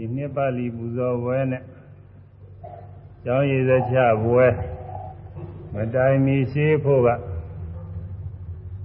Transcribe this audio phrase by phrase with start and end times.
[0.00, 1.62] ဒီနှစ်ပါဠိပူဇော်ပွဲနဲ့
[3.24, 4.46] ကျောင်းရည်စချပွဲ
[5.74, 7.08] မတိုင်မီရှိဖို့က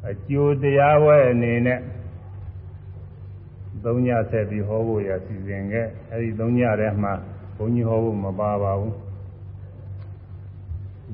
[0.09, 1.79] အကျိုးတရားပွဲအနေနဲ့
[3.83, 7.13] သုံးညဆက်ပြီးဟောဖို့ရစီစဉ်ခဲ့အဲဒီသုံးညထဲမှာ
[7.57, 8.95] ဘုန်းကြီးဟောဖို့မပါပါဘူး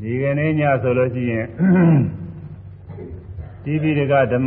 [0.02, 1.48] ဒီကနေ့ညဆိုလို့ရှိရင်
[3.64, 4.46] တိပိဒကဓမ္မ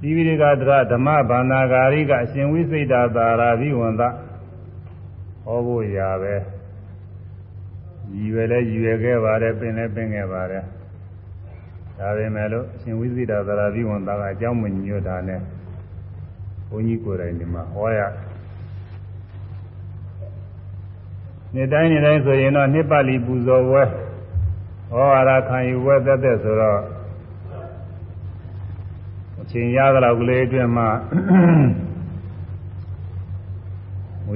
[0.00, 4.04] တိပိဒကသရဓမ္မဘာနာဂာရိကအရှင်ဝိစိတ်တာသာရာဘိဝန္တ
[5.46, 6.34] ဟောဖို့ရပဲ
[8.12, 10.64] ရည်ရွယ်လဲရည်ရွယ်ခဲ့ပါတယ်ပင်လဲပင်ခဲ့ပါတယ်
[11.98, 15.40] ဒါပေမဲ့လို့အရှင်ဝိသိတာသရာဘိဝန္တာကအကြောင်းမညွတ်တာနဲ့
[16.68, 18.00] ဘုန်းကြီးကိုယ်တိုင်ဒီမှာဟောရ
[21.54, 23.82] နေ့တိုင်းနေ့တိုင်းဆိုရင်တော့နှစ်ပတ်လီပူဇော်ဝဲ
[24.90, 26.80] ဟောရခံယူဝဲသက်သက်ဆိုတော့
[29.40, 30.88] အချိန်ရသလောက်ကလေးအတွင်းမှာ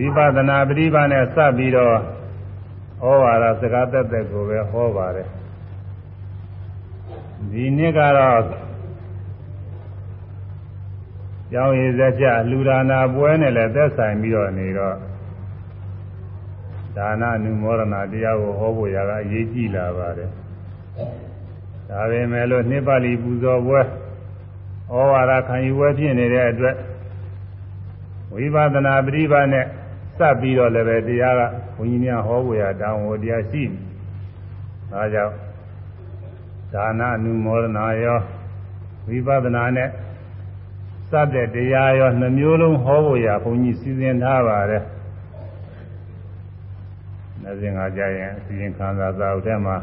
[0.01, 1.97] ဝိပဿနာပရိပါနဲ့စပ်ပြီးတော့
[3.01, 5.29] ဟောဝါဒစကားသက်သက်ကိုပဲဟောပါတယ်
[7.51, 8.43] ဒီနှစ်ကတော့
[11.53, 14.97] ကျောင်းရည်စက်ချလူဒါနာပွဲနဲ့လည်းသက်ဆိုင်ပြီးတော့နေတော့
[16.97, 20.31] ဒါနအနုမောဒနာတရားကိုဟောဖို့ရာကအရေးကြီးလာပါတယ်
[21.89, 23.85] ဒါပေမဲ့လို့နှစ်ပါဠိပူဇော်ပွဲဩ
[25.13, 26.77] ဝါဒခံယူပွဲဖြစ်နေတဲ့အတွက်
[28.35, 29.67] ဝိပဿနာပရိပါနဲ့
[30.21, 31.41] စပ်ပြီးတော့လည်းပဲတရားက
[31.77, 33.73] ဘုန်းကြီးများဟောဖို့ရတောင်းဝတရားရှိတယ်။
[34.91, 35.35] ဒါကြောင့်
[36.73, 38.19] ဒါနအနုမောဒနာရော
[39.09, 39.89] ဝိပဿနာနဲ့
[41.11, 44.83] စတဲ့တရားရောနှမျိုးလုံးဟောဖို့ရဘုန်းကြီးစီစဉ်ထားပါတယ်။
[47.43, 49.77] နေ့စဉ်ကကြာရင်အစီရင်ခံစာစာအုပ်ထဲမှာ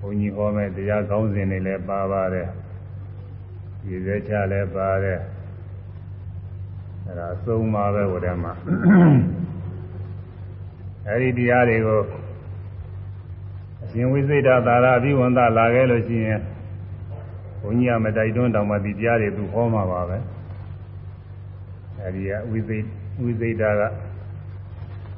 [0.00, 2.48] ဘုန်းကြီးဟောမဲ့တရားကောင်းစဉ်တွေလည်းပါပါတယ်။
[3.84, 5.20] ဒီစဲချလည်းပါတယ်။
[7.06, 8.52] အဲဒါအဆုံးပါပဲဟိုထဲမှာ
[11.06, 12.00] အဲဒီတရားတွေကို
[13.82, 16.40] အရှင်ဝိသေဒသာရအဘိဝန္တလာခဲ့လို့ရှိရင်
[17.60, 20.18] ဘုန်းကြီးကမတိုက်တွန်းတောင်မှဒီတရားတွေသူဟောမှာပါပဲ
[21.98, 22.78] အဲဒီကဝိသေ
[23.22, 23.82] ဝိသေဒက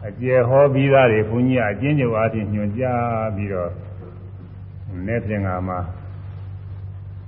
[0.06, 3.70] အကျယ်ဟောပြီးသားတွေဘုန်းကြီးကအကျဉ်းချုပ်အားဖြင့်ညွှန်ကြားပြီးတော့
[5.06, 5.78] နေ့ပြင်ကမှာ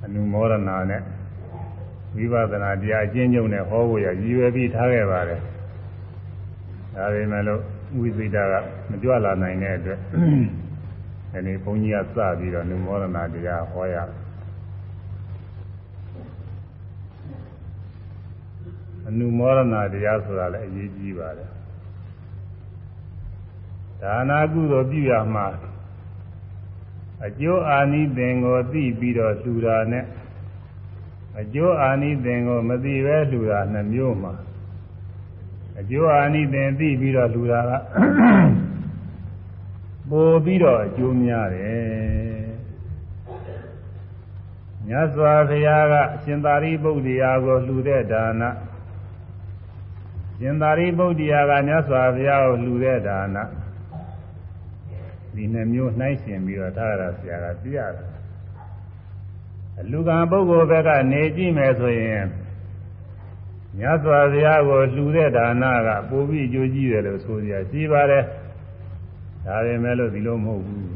[0.04, 1.02] အနုမောဒနာနဲ့
[2.16, 5.40] ဝိပဿနာတရားအကျဉ်းချုပ်နဲ့ဟောဖို့ရရည်ရွယ်ပြီးထားခဲ့ပါတယ်။
[6.94, 7.60] ဒါပေမဲ့လို့
[7.98, 8.54] ဝိသိတာက
[8.90, 9.98] မကြွလာနိုင်တဲ့အတွက်
[11.32, 13.96] ဒီနေ့ဘုန်းကြီးကစပြီးတော့နုမောဒနာတရားဟောရ
[19.08, 21.48] အနုမောဒနာတရားဆိုတာလည်းအရေးကြီးပါတယ်။
[24.02, 25.46] ဒါနာကုသိုလ်ပြုရမှာ
[27.26, 30.04] အကျိုးအာနိသင်ကိုသိပြီးတော့လှူတာနဲ့
[31.40, 34.32] အကျိုးအာနိသင်ကိုမသိပဲလှူတာနှမျိုးမှာ
[35.78, 37.72] အကျိုးအာနိသင်သိပြီးတော့လှူတာက
[40.10, 42.44] ပိုပြီးတော့အကျိုးများတယ်
[44.86, 48.42] မြတ်စွာဘုရားကအရှင်သာရိပုတ္တရာကိုလှူတဲ့ဒါန
[50.38, 53.36] ရှင်သာရိပုတ္တရာကမြတ်စွာဘုရားကိုလှူတဲ့ဒါန
[55.34, 58.13] ဒီနှမျိုးနှိုင်းရှင်ပြီးတော့သာရဆရာကပြရတယ်အ
[59.90, 62.26] လူကံပုဂ္ဂိုလ်ဘက်ကနေကြည့်မယ်ဆိုရင်
[63.78, 68.24] မြတ်စွာဘုရားကိုလှူတဲ့ဒါနကပိုပြီးအကျိုးကြီးတယ်လို့ဆိုရရှိပါတယ်
[69.44, 70.94] ဒါပေမဲ့လို့ဒီလိုမဟုတ်ဘူး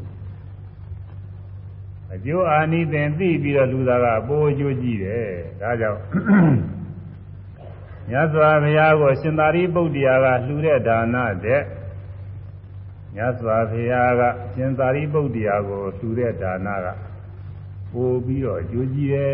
[2.13, 5.27] အကျိုးအာနိသင်သိပြီးတော့လှူတာကပိုအကျိုးကြီးတယ်
[5.61, 6.01] ဒါကြောင့်
[8.09, 11.15] မြတ်စွာဘုရားကိုရှင်သာရိပုတ္တရာကလှူတဲ့ဒါန
[11.45, 11.61] တဲ့
[13.15, 14.21] မြတ်စွာဘုရားက
[14.53, 17.08] ရှင်သာရိပုတ္တရာကိုလှူတဲ့ဒါနက
[17.93, 19.33] ပို့ပြီးတော့ကြိုးကြီးတယ်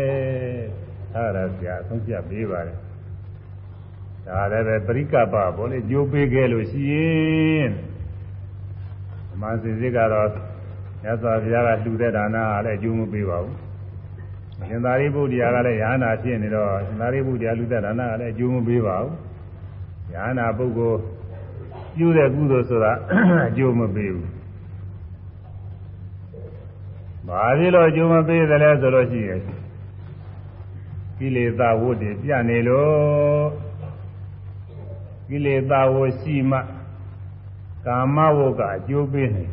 [1.14, 2.78] အဲ့ဒါဆရာဆုံးဖြတ်ပေးပါတယ်
[4.26, 7.70] ဒါလည်းပဲပရိကပ္ပဘောလေကြိုးပေးခဲ့လို့ရှိရင်
[9.30, 10.28] ဓမ္မစင်စစ်ကတော့
[11.02, 13.56] မြတ်စွာဘုရားကလှူတဲ့ဒါနကလည်းအကျိုးမပေးပါဘူး
[14.68, 19.14] ရှင်သာရိပုတ္တရာကလည်းယ ahanan ဖြစ်နေတော့ရှင်သာရိပုတ္တရာလှူတဲ့ဒါနကလည်းအကျိုးမပေးပါဘူး
[20.12, 21.00] ယ ahanan ပုဂ္ဂိုလ်
[21.96, 22.92] ပြုတဲ့ကုသိုလ်ဆိုတာ
[23.48, 24.35] အကျိုးမပေးဘူး
[27.28, 29.40] ဘာဖြစ်လို့အကျိုးမပေးသလဲဆိုလို့ရှိရင်
[31.18, 33.46] ကိလေသာဝတ်တွေပြနေလို့
[35.28, 36.58] ကိလေသာဝတ်ရှိမှ
[37.86, 39.44] ကာမဝတ်ကအကျိုးပေးနေ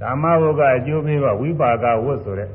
[0.00, 2.50] ကာမဝတ်ကအကျိုးပေးပါဝိပါကဝတ်ဆိုတဲ့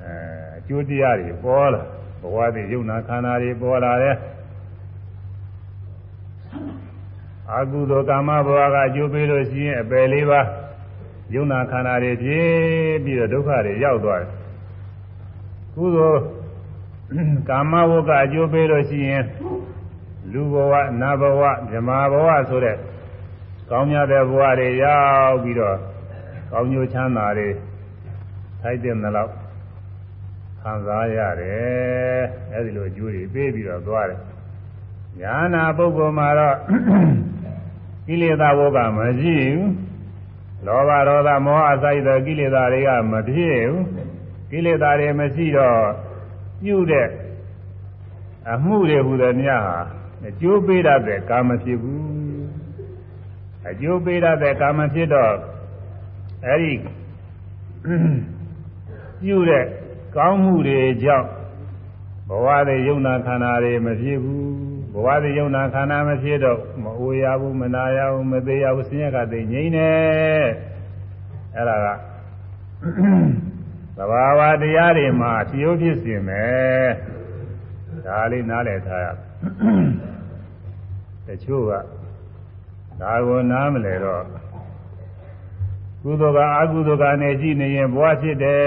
[0.00, 0.12] အဲ
[0.58, 1.82] အကျိုးတရားတွေပေါ်လာ
[2.20, 4.16] ဘဝတွေယုံနာခန္ဓာတွေပေါ်လာတယ်
[7.50, 10.46] အာဟုသောကာမဘဝကအကျိုးပေးလို့ရှိရင်အပယ်လေးပါး
[11.34, 12.48] ယုံနာခန္ဓာတွေဖြစ်
[13.04, 14.30] ပြီးတော့ဒုက္ခတွေရောက်သွားတယ်
[15.74, 16.22] ကုသိုလ်
[17.48, 19.50] ကာမဝုကအကျိုးပေးလို့ရှိရင်လူ
[20.32, 21.42] လူဘဝနတ်ဘဝ
[21.72, 22.76] ဓမ္မဘဝဆိုတဲ့
[23.70, 25.76] ကောင်းမြတ်တဲ့ဘဝတွေရောက်ပြီးတော့
[26.52, 27.48] ကောင်းကျိုးချမ်းသာတွေ
[28.60, 29.32] ထိုက်တဲ့လောက်
[30.60, 32.20] ခံစားရတယ်
[32.52, 34.20] အဲဒီလိုအကျိုးတွေပေးပြီးတော့သွားတယ်
[35.20, 36.56] ညာနာပုဂ္ဂိုလ်မှာတော့
[38.06, 39.85] ကိလေသာဘုကမရှိဘူး
[40.66, 43.84] လောဘဒေါသမောဟအစိုက်သောကိလေသာတွေကမဖြစ်ဘူး
[44.50, 45.80] ကိလေသာတွေမရှိတော့
[46.62, 47.08] ပြုတဲ့
[48.52, 49.78] အမှုတွေဟူသည်များဟာ
[50.26, 52.04] အကျိုးပေးရတဲ့ကာမဖြစ်ဘူး
[53.70, 55.34] အကျိုးပေးရတဲ့ကာမဖြစ်တော့
[56.46, 56.74] အဲဒီ
[59.22, 59.64] ပြုတဲ့
[60.16, 61.28] ကောင်းမှုတွေကြောင့်
[62.28, 64.65] ဘဝတွေယုံနာခန္ဓာတွေမဖြစ်ဘူး
[64.96, 69.90] ဘဝတွေယုံနာခန္ဓာမဖြစ်တော့မအိုရဘူးမနာရဘူးမသေးရဘူးဆင်းရဲကသိငြိမ့်နေ
[71.54, 71.86] အဲ့ဒါက
[73.96, 76.86] သဘာဝတရားတွေမှာဖြိုးဖြစ်စင်မယ်
[78.06, 79.06] ဒါလေးနားလည်ထားရ
[81.26, 81.72] တချို့က
[83.00, 84.22] ဒါကိုနားမလဲတော့
[86.02, 88.64] ကုသိုလ်ကအကုသိုလ်ကနေကြည့်နေရင်ဘဝဖြစ်တယ်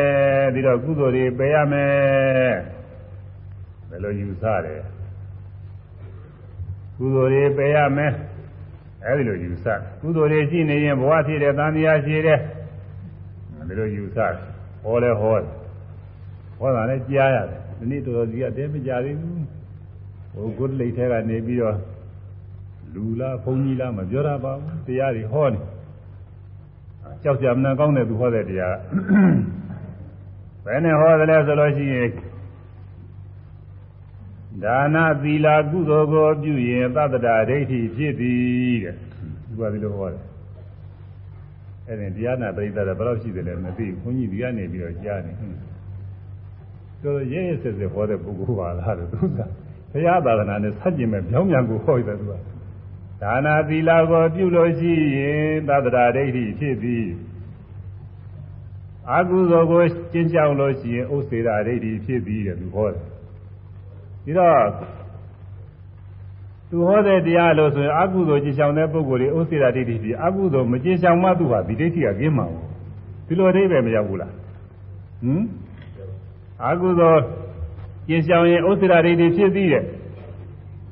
[0.54, 2.54] ပြီးတော့ကုသိုလ်တွေပယ်ရမယ်
[3.90, 4.82] ဘယ်လိုယူဆတယ်
[7.00, 8.14] ကုသိုလ်တွေပယ်ရမယ်
[9.06, 9.66] အဲဒီလိုယူဆ
[10.02, 12.40] ကုသိုလ်တွေရှိနေရင်ဘဝဖြစ်တယ်တန်တရားရှိတယ်
[13.68, 14.18] ဒီလိုယူဆ
[14.84, 15.38] ဟောလဲဟော
[16.60, 19.44] ဟောတာလည်းကြားရတယ်ဒီနေ့တော်တော်ကြီးကတဲမကြသေးဘူး
[20.34, 21.78] ဟိုကုသလိတ်ထဲကနေပြီးတော့
[22.94, 25.60] လူလားဘုန်းကြီးလားမပြောတာပါဘူးတရားတွေဟောနေ
[27.24, 28.76] ကြောက်ကြမနာကောင်းတဲ့သူဟောတဲ့တရား
[30.66, 32.10] ဘယ်နဲ့ဟောတယ်လဲဆိုလို့ရှိရင်
[34.64, 38.96] ဒါနသီလာကုသိုလ်ကိုပြုရင်သတ္တရာဒိဋ္ဌိဖြစ်သည်တဲ့
[39.48, 40.24] သူကဒီလိုဟောတယ်
[41.88, 45.50] အဲ့ဒီတရားနာပရိသတ်ဘယ်လောက်ရှိတယ်လဲမသိဘူးခွန်ကြီးဒီကနေပြီးတော့ကြားနေဆို
[47.04, 49.40] တော့ရဲရဲဆက်ဆက်ဟောတဲ့ပုဂ္ဂိုလ်ပါလားလို့သူက
[49.92, 52.34] ဘုရားသာသနာနဲ့ဆက်ကျင်မဲ့ပြောင်းပြန်ကိုဟောရတယ်သူက
[53.22, 57.08] ဒါနာသီလာကိုပြုလို့ရှိရင်သတ္တရာဒိဋ္ဌိဖြစ်သည်
[59.12, 63.09] အာကုသိုလ်ကိုကျင့်ကြံလို့ရှိရင်ဥစ္စေရာဒိဋ္ဌိဖြစ်သည်တဲ့သူဟောတယ်
[64.30, 64.66] ပြီးတော့
[66.70, 72.66] သူဟောတဲ့တရားလို့ဆိုရင်အကုသိုလ်ကြည်ဆောင်တဲ့ပုဂ္ဂိုလ်တွေဥစ္စေရာဒိဋ္ဌိဖြစ်အကုသိုလ်မကြည်ဆောင်မှသူဟာဒီဒိဋ္ဌိကကျင်းမှာဘူး
[73.28, 74.32] ဒီလိုအဓိပ္ပာယ်မရောက်ဘူးလား
[75.22, 75.44] ဟမ်
[76.68, 77.22] အကုသိုလ်
[78.08, 79.84] ကျင်ဆောင်ရင်ဥစ္စေရာဒိဋ္ဌိဖြစ်သည်တဲ့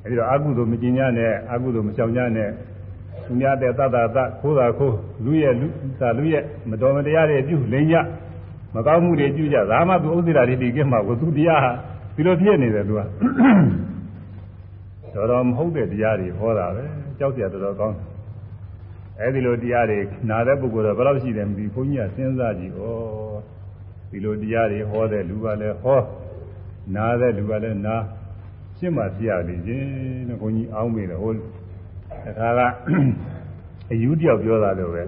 [0.03, 2.49] အဲဒီတော့အကုသိုလ်မကျင်냐နဲ့အကုသိုလ်မဆောင်냐နဲ့
[3.25, 5.67] သူများတဲ့သတ္တသခိုးတာခိုးလူရဲ့လူ
[5.99, 7.95] သာလူရဲ့မတော်မတရားတွေပြုလိမ့်ကြ
[8.75, 11.71] မကောင်းမှုတွေပြုကြဒါမှသူဥစ္စေရာဒိဋ္ဌိကင်းမှာကိုသူတရားဟာ
[12.17, 13.01] ဒီလိုဖြစ်နေတယ်သူက
[15.13, 16.83] တော်တော်မဟုတ်တဲ့တရားတွေဟောတာပဲ
[17.19, 17.97] ကြောက်ကြတော်တော်ကောင်း
[19.19, 19.99] အဲဒီလိုတရားတွေ
[20.29, 22.81] နာတဲ့ပုဂ္ဂိုလ်တော့ဘယ်လောက်ရှိတယ်မသိဘုန်းကြီးကစဉ်းစားကြည့်ဩ
[24.09, 25.99] ဒီလိုတရားတွေဟောတဲ့လူကလည်းဟော
[26.95, 27.95] နာတဲ့လူကလည်းနာ
[28.77, 29.87] ရှင်းမှပြရလေခြင်း
[30.27, 31.35] တဲ့ဘုန်းကြီးအောင်းမိတယ်ဟိုတ
[32.39, 32.59] ခါက
[33.91, 35.03] အယူတယောက်ပြောတာလို့ပဲ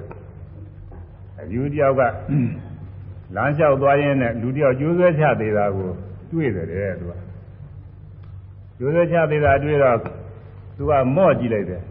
[1.42, 2.02] အယူတယောက်က
[3.36, 5.92] လမ်းလျှောက်သွားရင်းနဲ့လူတယောက်ကျိုးဆွဲချသေးတာကို
[6.32, 7.14] တွေ့တယ်တဲ့သူက
[8.78, 9.98] ကျိုးဆွဲချသေးတာတွေ့တော့
[10.78, 11.82] သူကမော့ကြည့်လိုက်တယ်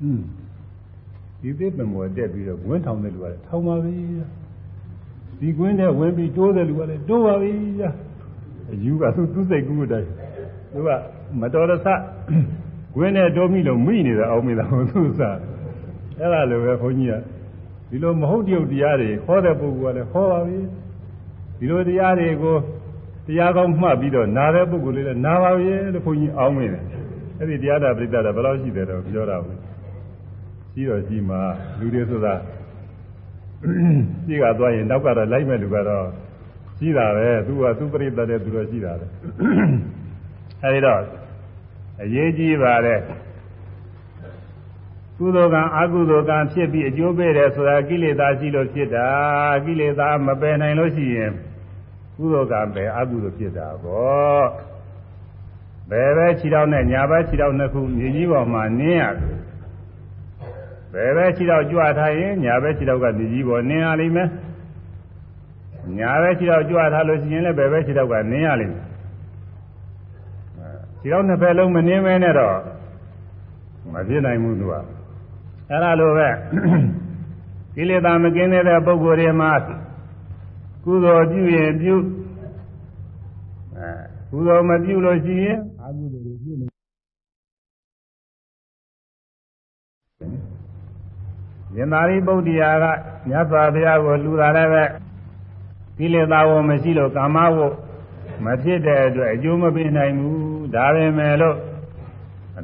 [0.00, 0.24] ဟွန်း
[1.40, 3.94] ဒီသစ်ပင်ပေါ်တက်ပြီးတော့ဝင်းထောင်တဲ့လူကလည်းထောင်ပါပြီ
[5.40, 7.52] ဒီကွင်းထဲဝင်ပြီးတိုးတဲ့လူကလည်းတိုးပါပြီ
[8.70, 10.08] အယူကသူသူ့စိတ်ကူးတိုင်း
[10.72, 10.88] သူက
[11.40, 11.86] မတော်တဆ
[12.94, 15.36] ကွင်းထဲတိုးမိလို့မိနေတာအောင်မိတာဟိုသူ့စား
[16.18, 17.14] အဲ့ဒါလိုပဲခွန်ကြီးက
[17.88, 20.58] ဒီလိုမဟုတ်တရုပ်တရားတွေဟောတဲ့ပုဂ္ဂိုလ်ကလည်းဟောပါပြီ
[21.58, 22.56] ဒီလိုတရားတွေကို
[23.28, 26.84] တရားကောင်းမှတ်ပြီးတော့နားတဲ့ပုဂ္ဂိုလ်လေးလည်းနားပါပြီလို့ခွန်ကြီးအောင်းမိတယ်
[27.38, 29.58] အဲ့ဒီတရားတာပြိတ္တာဘယ်လောက်ရှိတယ်တော့ပြောတာဘူး
[30.72, 31.36] ရှိတော့ရှိမှ
[31.78, 32.34] လူတွေဆိုတာ
[34.26, 36.06] ရှိကသွားရင်နောက်ကတော့လိုက်မဲ့လူကတော့
[36.78, 39.06] ရှိတာပဲသူကသူပြိတ္တာတဲ့သူတော့ရှိတာပဲ
[40.62, 41.00] အဲဒီတော့
[42.02, 43.00] အရေးကြီးပါတယ်
[45.18, 49.08] ကုသိုလ်ကံအကုသိုလ်ကံဖြစ်ပြီးအကျိုးပေးတယ်ဆိုတာကိလေသာရှိလို့ဖြစ်တာ
[49.64, 51.32] ကိလေသာမပယ်နိုင်လို့ရှိရင်
[52.18, 54.46] ကုသိုလ်ကံပဲအကုသိုလ်ဖြစ်တာပေါ့
[55.90, 59.38] ဘယ်ပဲခြေထောက်နဲ့ညာဘက်ခြေထောက်နှစ်ခုမြေကြီးပေါ်မှာနင်းရတယ်
[60.92, 64.28] ဘယ်ပဲခြေထောက်ကြွထားရင်ညာဘက်ခြေထောက်ကမြေကြီးပေါ်နင်းရလိမ့်မယ်
[65.98, 68.86] ညာဘက်ခြေထောက်ကြွထားလို့ရှိရင်လည်းဘယ်ပဲခြေထောက်ကနင်းရလိမ့်မယ်
[71.00, 72.56] ခြေထောက်နှစ်ဖက်လုံးမနင်းမဲနဲ့တော့
[73.92, 74.74] မဖြစ်နိုင်ဘူးသူက
[75.70, 76.28] အဲ့ဒါလိုပဲ
[77.74, 79.50] ကိလေသာမကင်းတဲ့ပုဂ္ဂိုလ်တွေမှာ
[80.88, 81.94] ကုသိုလ်ပြုရင်ပြု
[83.76, 83.90] အဲ
[84.30, 86.66] ကုသိုလ်မပြုလို့ရှိရင်အကုသိုလ်တွေပြုနေ
[91.76, 92.84] ရင်သာရိပုတ္တရာက
[93.28, 94.84] မြတ်စွာဘုရားကိုလှူတာလည်းပဲ
[95.98, 97.58] ကိလေသာဝမရှိလို့ကာမဝ
[98.44, 101.56] မဖြစ်တဲ့အတွက်အကျိုးမပေးနိုင်ဘူးဒါပဲမဲ့လို့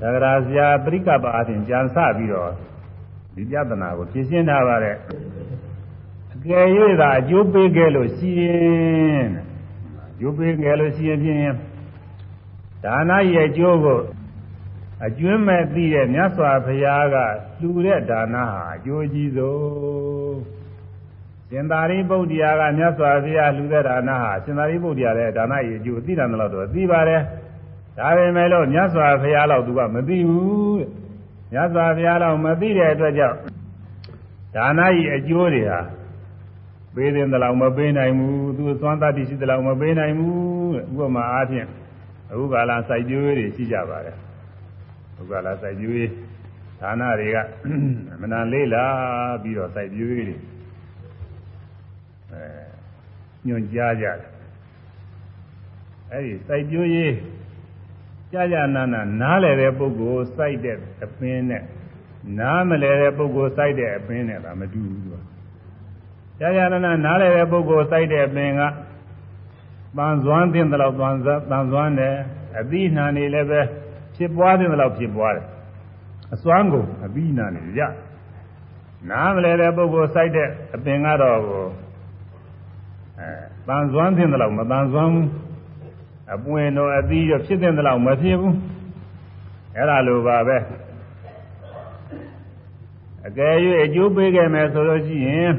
[0.02, 2.50] ဒါကရာဆရာပရိကပအချင်းကြံစပြီးတော့
[3.35, 4.97] ဒီပြဿနာကိုဖြေရှင်းထားပါတယ်
[5.34, 5.34] အ
[6.48, 6.66] ကယ်၍
[7.00, 9.28] သာအကျိုးပေးခဲ့လို့ရှိရင်
[10.08, 11.54] အကျိုးပေးခဲ့လို့ရှိရင်ဖြင့်
[12.84, 14.00] ဒါနရဲ့အကျိုးကို
[15.06, 17.16] အကျွမ်းမဲ့သိတဲ့မြတ်စွာဘုရားက
[17.60, 20.38] လှူတဲ့ဒါနဟာအကျိုးကြီးဆုံး
[21.48, 27.22] ရှင်သာရိပုတ္တရာကမြတ်စွာဘုရားလှူတဲ့ဒါနဟာရှင်သာရိပုတ္တရာရဲ့ဒါနရဲ့အကျိုးသိတယ်လို့တော့သိပါတယ်
[27.98, 30.88] ဒါပေမဲ့လို့မြတ်စွာဘုရားလောက်သူကမသိဘူးတဲ့
[31.52, 33.38] မြတ်စွာဘုရားလောက်မသိတဲ့အတွက်ကြောင့်
[34.56, 35.80] ဒါနရဲ့အကျိုးတွေဟာ
[36.94, 41.68] ပေးတဲ့တလောက်မပေးနိုင်ဘူးသူသွမ်းတတ်ရှိတဲ့လောက်မပေးနိုင်ဘူးတဲ့ဥပမာအားဖြင့်
[42.30, 44.16] အခုကာလစိုက်ပျိုးတွေရှိကြပါတယ်
[45.10, 46.10] အခုကာလစိုက်ပျိုး
[46.80, 47.36] ဌာနတွေက
[48.12, 48.84] အမနာလေးလာ
[49.42, 50.36] ပြီးတော့စိုက်ပျိုးတွေ
[52.32, 52.44] အဲ
[53.46, 54.18] ညွန်ကြားကြတယ်
[56.10, 57.14] အဲဒီစိုက်ပျိုးရေး
[58.32, 61.62] ကြာကြာနာနာနားလည်တဲ့ပုဂ္ဂိုလ်စိုက်တဲ့အပင်းနဲ့
[62.38, 65.13] နားမလည်တဲ့ပုဂ္ဂိုလ်စိုက်တဲ့အပင်းနဲ့ကမတူဘူးသူ
[66.38, 68.61] ကကြာကြာနာနာနားလည်တဲ့ပုဂ္ဂိုလ်စိုက်တဲ့အပင်က
[69.97, 71.14] ပန်စွမ်းတဲ့လောက်ပန်
[71.50, 72.14] ပန်စွမ်းတယ်
[72.59, 73.61] အသီးနှံနေလည်းပဲ
[74.14, 75.47] ဖြစ်ပွားတဲ့လောက်ဖြစ်ပွားတယ်
[76.35, 77.81] အစွမ်းကုန်အသီးနှံနေရ
[79.11, 81.64] နားမလည်တဲ့ပုဂ္ဂိုလ်စိုက်တဲ့အပင်ကတော့ကို
[83.19, 83.29] အဲ
[83.67, 85.29] ပန်စွမ်းတဲ့လောက်မပန်စွမ်းဘူး
[86.35, 88.57] အပွင့်တော့အသီးတော့ဖြစ်တဲ့လောက်မဖြစ်ဘူး
[89.75, 90.59] အဲ့ဒါလိုပါပဲ
[93.26, 95.53] အကယ်၍အကျိုးပေးခဲ့မယ်ဆိုလို့ရှိရင်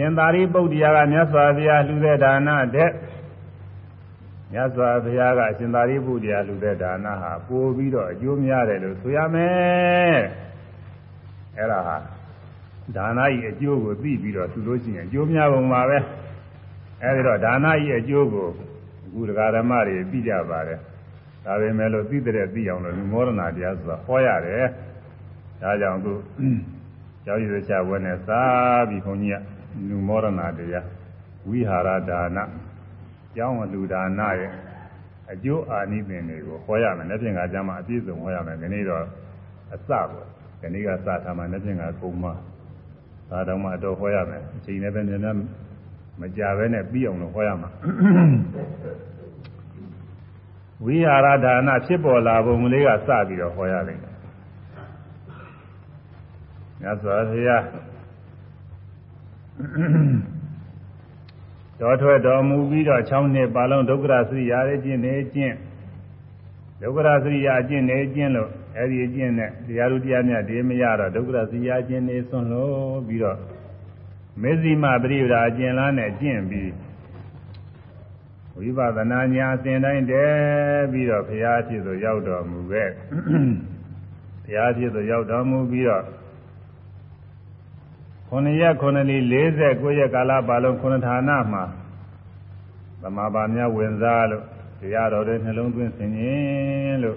[0.00, 2.90] ရှင်သာရိပုတ္တရာကမြတ်စွာဘုရားလှူတဲ့ဒါနတဲ့
[4.52, 10.18] မြတ်စွာဘုရားကရှင်သာရိပုတ္တရာလှူတဲ့ဒါနဟာပိုပြီးတော့အကျိုးများတယ်လို့ဆိုရမယ်
[11.56, 11.96] အဲ့ဒါဟာ
[12.96, 15.98] ဒါနဤအကျိုးကိုသိပြီးတော့သူလို့ရှိရင်အကျိုးများပုံပါပဲ
[17.02, 18.48] အဲဒီတော့ဒါနဤအကျိုးကို
[19.06, 20.78] အခုဒကာဓမ္မတွေသိကြပါတယ်
[21.44, 24.66] ဒါပေမဲ့လို့သိတဲ့သိအောင်လို့လူမောဒနာတရားဆိုတာဟောရတယ်
[25.62, 26.12] ဒါကြောင့်အခု
[27.24, 28.40] ကျောင်းရည်ချဝဲနဲ့စာ
[28.88, 29.57] ပြီးခွန်ကြီးက
[29.88, 30.86] လူမောဒနာတရား
[31.48, 32.38] ဝိဟာရဒါန
[33.34, 34.52] ကျောင်းလူဒါနရဲ့
[35.32, 39.04] အကျိုးအာနိသင်တွေကိုဟောရမယ်။လက်ဖြင့်ကကျမ်းမှာအပြည့်စုံဟောရမယ်။ဒီနေ့တော့
[39.74, 40.06] အစပေါ့။
[40.60, 42.24] ဒီနေ့ကစထားမှလက်ဖြင့်ကကုံမ။
[43.30, 45.38] ဒါတော့မှတော့ဟောရမယ်။အချိန်နဲ့ပဲနည်းနည်း
[46.20, 47.68] မကြဘဲနဲ့ပြီးအောင်လို့ဟောရမှာ။
[50.84, 54.14] ဝိဟာရဒါနဖြစ်ပေါ်လာပုံလေးကစပြီးတော့ဟောရလိမ့်မယ်။
[56.80, 57.62] မြတ်စွာဘုရား
[61.80, 65.54] တော်ထွက်တော်မူပြီးတော့6နှစ်ပါလုံးဒုက္ခရစရိယာရဲ့ကျင့်နေကျင့်
[66.82, 73.38] ဒုက္ခရစရိယာကျင့်နေကျင့်လို့အဲဒီအကျင့်နဲ့တရားလူတရားမြတ်ဒီမရတော့ဒုက္ခရစရိယာကျင့်နေဆွန့်လို့ပြီးတော့
[74.42, 76.72] မေဇိမပရိပဒါအကျင့်လားနဲ့ကျင့်ပြီး
[78.56, 82.90] ဝိပဿနာညာအစဉ်တိုင်းတည်းပြီးတော့ဘုရားဖြစ်သို့ရောက်တော်မူခဲ့
[84.44, 86.04] ဘုရားဖြစ်သို့ရောက်တော်မူပြီးတော့
[88.30, 89.16] 9ရက်9လီ
[89.56, 91.64] 49ရက်ကာလပါလုံး9ဌာနမှာ
[93.02, 94.44] သမာပါများဝင်စားလို့
[94.80, 97.16] တရားတော်တွေနှလုံးသွင်းဆင်ခြင်းလို့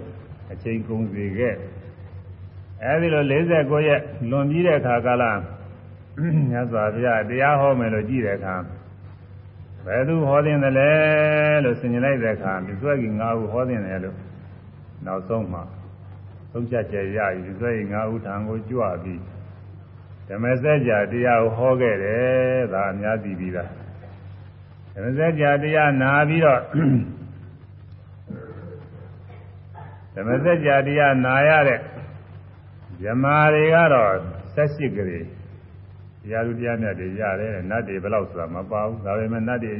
[0.51, 1.55] အချိန်ကုန်စေခဲ့
[2.83, 5.23] အဲဒီလို49ရက်လွန်ပြီးတဲ့အခါကာလ
[6.49, 8.55] မြတ်စွာဘုရားတရားဟောမယ်လို့ကြည့်တဲ့အခါ
[9.85, 10.91] ဘယ်သူဟောတင်တယ်လဲ
[11.63, 14.17] လို့ဆင်ခြင်လိုက်တဲ့အခါဒီစွဲကြီး၅ဦးဟောတင်တယ်လို့
[15.05, 15.59] နောက်ဆုံးမှ
[16.51, 19.21] သုံးချက်ကျရည်ဒီစွဲကြီး၅ဦးထံကိုကြွပြီး
[20.31, 23.69] ဓမ္မစကြာတရားကိုဟောခဲ့တယ်ဒါအများသိပြီးသား
[24.93, 26.61] ဓမ္မစကြာတရားနာပြီးတော့
[30.15, 31.79] ဓမ္မစကြာတရားနာရတဲ့
[33.01, 34.13] ဇမားတွေကတော့
[34.55, 35.25] 78ကလေး
[36.23, 39.73] တရားလူတရားမြတ်တွေရတယ်နတ်တွေဘယ်လောက်ဆိုတာမပါဘူးဒါပေမဲ့နတ်တွေ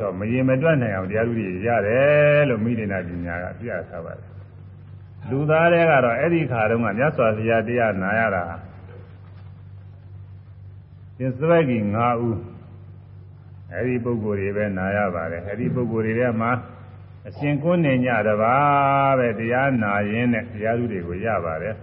[0.00, 4.28] တော့မရင်မတွက်နိုင်အောင်တရားလူတွေရတယ်လို့မိဒိနာပညာကပြထားပါတယ်
[5.30, 8.44] လူသားတွေကတော့အဲ့ဒီခါတုန်းကမြတ်စွာဘုရားတရားနာရတာ
[11.22, 12.38] သင်္စဝက်ကြီး5ဦး
[13.72, 16.50] အဲဒီပုဂ္ဂိုလ်တွေပဲနာရပါတယ်အဲဒီပုဂ္ဂိုလ်တွေထဲမှာ
[17.28, 21.74] အရှင်ကိုနေညတပါးပဲတရားနာရင်းနဲ့တရားသူတွေကိုရပါတယ်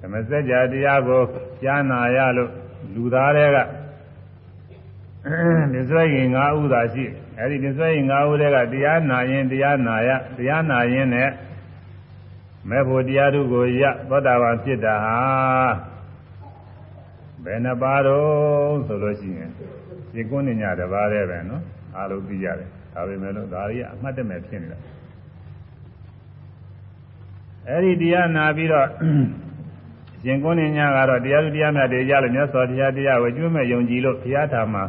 [0.00, 1.22] ဓမ္မစကြာတရားကို
[1.62, 2.50] ကြားနာရလို့
[2.94, 3.58] လူသားတွေက
[5.72, 7.04] သစ္စာရင်5ဦးသာရှိ
[7.38, 11.30] အဲဒီသစ္စာရင်5ဦးတွေကတရားနာရင်တရားနာရတရားနာရင်နဲ့
[12.68, 15.18] မဲ့ဖို့တရားတို့ကိုရသောတာပန်ဖြစ်တာဟာ
[17.44, 19.50] ဘယ်နှပါတော့ဆိုလို့ရှိရင်
[20.14, 21.62] ဒီကုဏ္ဏညတပါးတည်းပဲနော်
[21.96, 24.78] အားလုံးသိရတယ်ဒါပေမဲ့လို့ဒါရီကအမှတ်တမဲ့ဖြစ်နေတာ
[27.68, 28.88] အဲ့ဒီတရားနာပြီးတော့
[30.22, 34.84] ရှင်ကုဏ္ဏညကတော့တရားသူတရားမြတ်တွေရလို့မြတ်စွာဘုရားတရားကိုကျွမ်းမဲ့ယုံကြည်လို့ဘုရားထာမှာ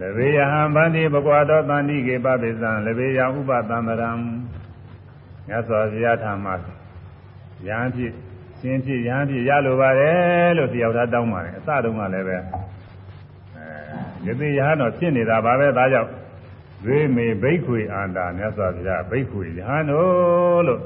[0.00, 4.10] လဘေယဟံဗန္တိဘဂဝါတော်တန်တိကေပပိသံလဘေယဥပသံ္မရံ
[5.46, 6.66] မြတ်စွာဘုရားထာမယဟ
[7.78, 8.12] န်ဖြစ်
[8.60, 16.10] ရှင်ဖြစ်ယဟန်ဖြစ်ရလိုပါတယ်လို့တယောက်သားတောင်းပါတယ်အစတုန်းကလည်းပဲအဲယသိယဟန်တော့ဖြစ်နေတာပါပဲဒါကြောင့်
[16.84, 20.80] ဝိမေဘိက္ခွေအန္တာမြတ်စွာဘုရားဘိက္ခွေယဟန်တို့လို့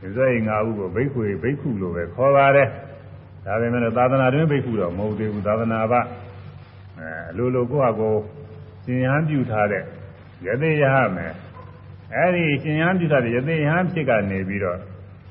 [0.00, 2.68] ဒီစိတ်ငါဥကိုဘိက္ခွေဘိက္ခုလို့ပဲခေါ်ပါတယ်
[3.44, 5.94] ဒါပေမဲ့သာသနာတွင်ဘိက္ခုတော့မဟုတ်သေးဘူးသာသနာ့ဘ
[7.02, 8.20] အဲအလိုလိုကိုယ့်ဟာကိုယ်
[8.84, 9.82] ရှင်ယဟန်ပြုထားတဲ့
[10.46, 11.32] ယသိယဟမယ်
[12.14, 14.78] အဲ့ဒီရှင်ယဟန်ပြုထားတဲ့ယသိယဟန်ဖြစ်ကနေပြီးတော့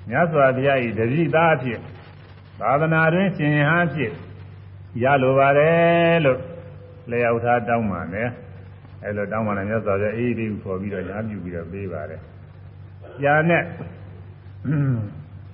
[0.10, 1.80] မြတ်စွာဘုရားဤတတိသားဖြစ်
[2.60, 4.12] သာသနာတွင်ရှင်ယဟန်ဖြစ်
[5.04, 6.40] ရလိုပါတယ်လို့
[7.10, 8.30] လျှောက်ထားတောင်းပါမယ်
[9.04, 12.20] အဲ့လိုတောင်းပါတယ်မြတ်စွာဘုရားအေးဒီကိုခေါ်ပြီးတော့ညာပြုပြီးတော့ပေးပါတယ်။
[13.24, 13.64] ညာနဲ့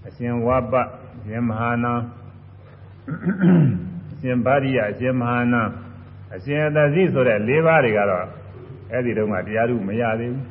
[0.07, 0.73] အရှင်ဝါပ
[1.17, 1.93] အရှင်မဟာနာ
[4.11, 5.61] အရှင်ဗာရိယအရှင်မဟာနာ
[6.35, 8.25] အရှင်အတသိဆိုတဲ့၄ပါးတွေကတော့
[8.91, 10.45] အဲ့ဒီတုန်းကတရားထုမရသေးဘူး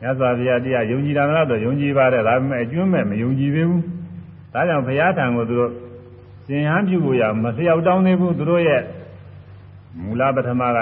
[0.00, 3.82] မြတ်စွာဘုရားတရားယုံကြည်တာမလားတော့ယုံကြည်ပါတယ်ဒါပေမဲ့အကျွမ်းမဲ့မယုံကြည်သေးဘူး
[4.52, 5.72] ဒါကြောင့်ဘုရားထံကိုသူတို့
[6.46, 8.82] ရှင်ဟန်ပြုဖို့ရမလျှောက်တောင်းသေးဘူးသူတို့ရဲ့
[10.00, 10.78] မူလပထမက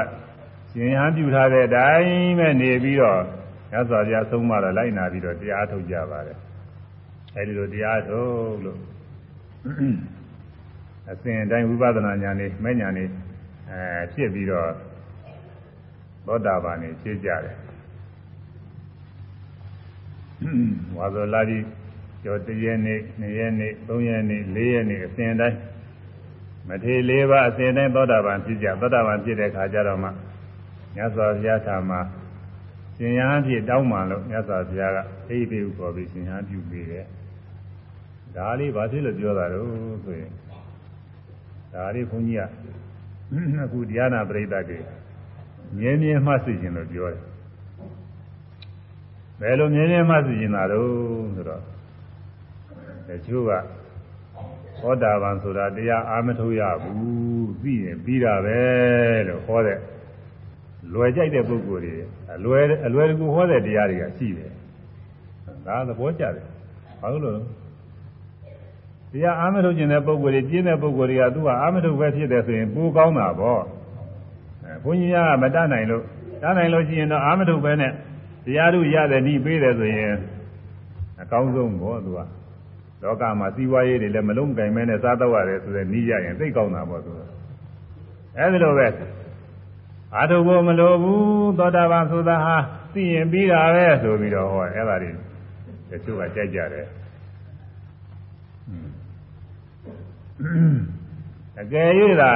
[0.70, 3.20] ရှင်ဟန်ပြုထားတဲ့အတိုင်းပဲနေပြီးတော့
[3.70, 6.38] မြတ်စွာဘုရားဆုံးမတော့လိုက်နာပြီးတော့တရားထုတ်ကြပါတယ်
[7.36, 8.78] အဲဒီလိုတရားထုတ်လို့
[11.10, 13.08] အစဉ်အတိုင်းဝိပဿနာဉာဏ်နဲ့မဲ့ဉာဏ်နဲ့
[13.70, 13.82] အဲ
[14.12, 14.70] ဖြစ်ပြီးတော့
[16.26, 17.56] သောတာပန်နေဖြစ်ကြတယ်
[20.96, 21.64] ဝါဇောလာကြီး
[22.22, 25.58] ကျော်တရက်နေ့နှစ်ရက်နေ့သုံးရက်နေ့လေးရက်နေ့အစဉ်တိုင်း
[26.68, 30.08] မထေလေးပါအစဉ်တိုင်းသောတာပန်ဖြစ်ကြသောတာပန်ဖြစ်တဲ့ခါကျတော့မှ
[30.94, 32.00] မြတ်စွာဘုရားထာမှာ
[32.96, 34.98] ရှင်ရဟန်းဖြစ်တောင်းမှလို့မြတ်စွာဘုရားက
[35.28, 37.06] အိပ်ပြီးခေါ်ပြီးရှင်ရဟန်းပြုပေးတယ်
[38.36, 39.66] ဒါလေးဘာဖြစ်လို့ပြောတာတော့
[40.04, 40.32] ဆိုရင်
[41.74, 42.42] ဒါလေးဘုန်းကြီးက
[43.64, 44.78] အခုတရားနာပရိသတ်တွေ
[45.76, 47.22] မြဲမြဲမှတ်သိခြင်းလို့ပြောတယ်
[49.40, 50.88] ဘယ်လိုမြဲမြဲမှတ်သိခြင်းတာတော့
[51.34, 51.62] ဆိုတော့
[53.08, 53.52] တချို့က
[54.80, 58.60] သောတာပန်ဆိုတာတရားအာမထုတ်ရဘူးသိရင်ပြီးတာပဲ
[59.28, 59.78] လို့ဟောတဲ့
[60.92, 61.94] လွယ်ကြိုက်တဲ့ပုဂ္ဂိုလ်တွေ
[62.34, 64.52] အလွယ်အလွယ်တကူဟောတဲ့တရားတွေကရှိတယ်
[65.66, 66.46] ဒါသဘောကျတယ်
[67.00, 67.32] ဘာလို့လဲ
[69.12, 73.60] တရားအာမထုတ်ခြင်းတဲ့ပုဂ္ဂိုလ်တွေကျင်းတဲ့ပုဂ္ဂိုလ်တွေကသူကအာမထုတ်ပဲဖြစ်တယ်ဆိုရင်ပိုကောင်းတာပေါ့
[74.64, 76.02] အဲဘုန်းကြီးကမတတ်နိုင်လို့
[76.42, 77.92] တတ်နိုင်လို့ရှိရင်တော့အာမထုတ်ပဲနဲ့
[78.44, 80.14] တရားတို့ရတယ်ဤပေးတယ်ဆိုရင်
[81.22, 82.20] အကောင်းဆုံးပေါ့သူက
[83.02, 87.20] လောကမှာစီးပွားရေးတွေလည်းမလုံးကင်မဲနဲ့စားတော့ရတယ်ဆိုတဲ့ဤရရင်သိကောင်းတာပေါ့သူက
[88.36, 88.88] အဲဒီလိုပဲ
[90.14, 92.56] အာထုဖို့မလိုဘူးသောတာပန်ဆိုတာဟာ
[92.92, 95.10] သိရင်ပြီးတာပဲဆိုပြီးတော့ဟောအဲ့ဒါတွေ
[95.90, 96.86] တချို့ကကြိုက်ကြတယ်
[101.60, 101.88] အကယ်၍
[102.20, 102.32] သာ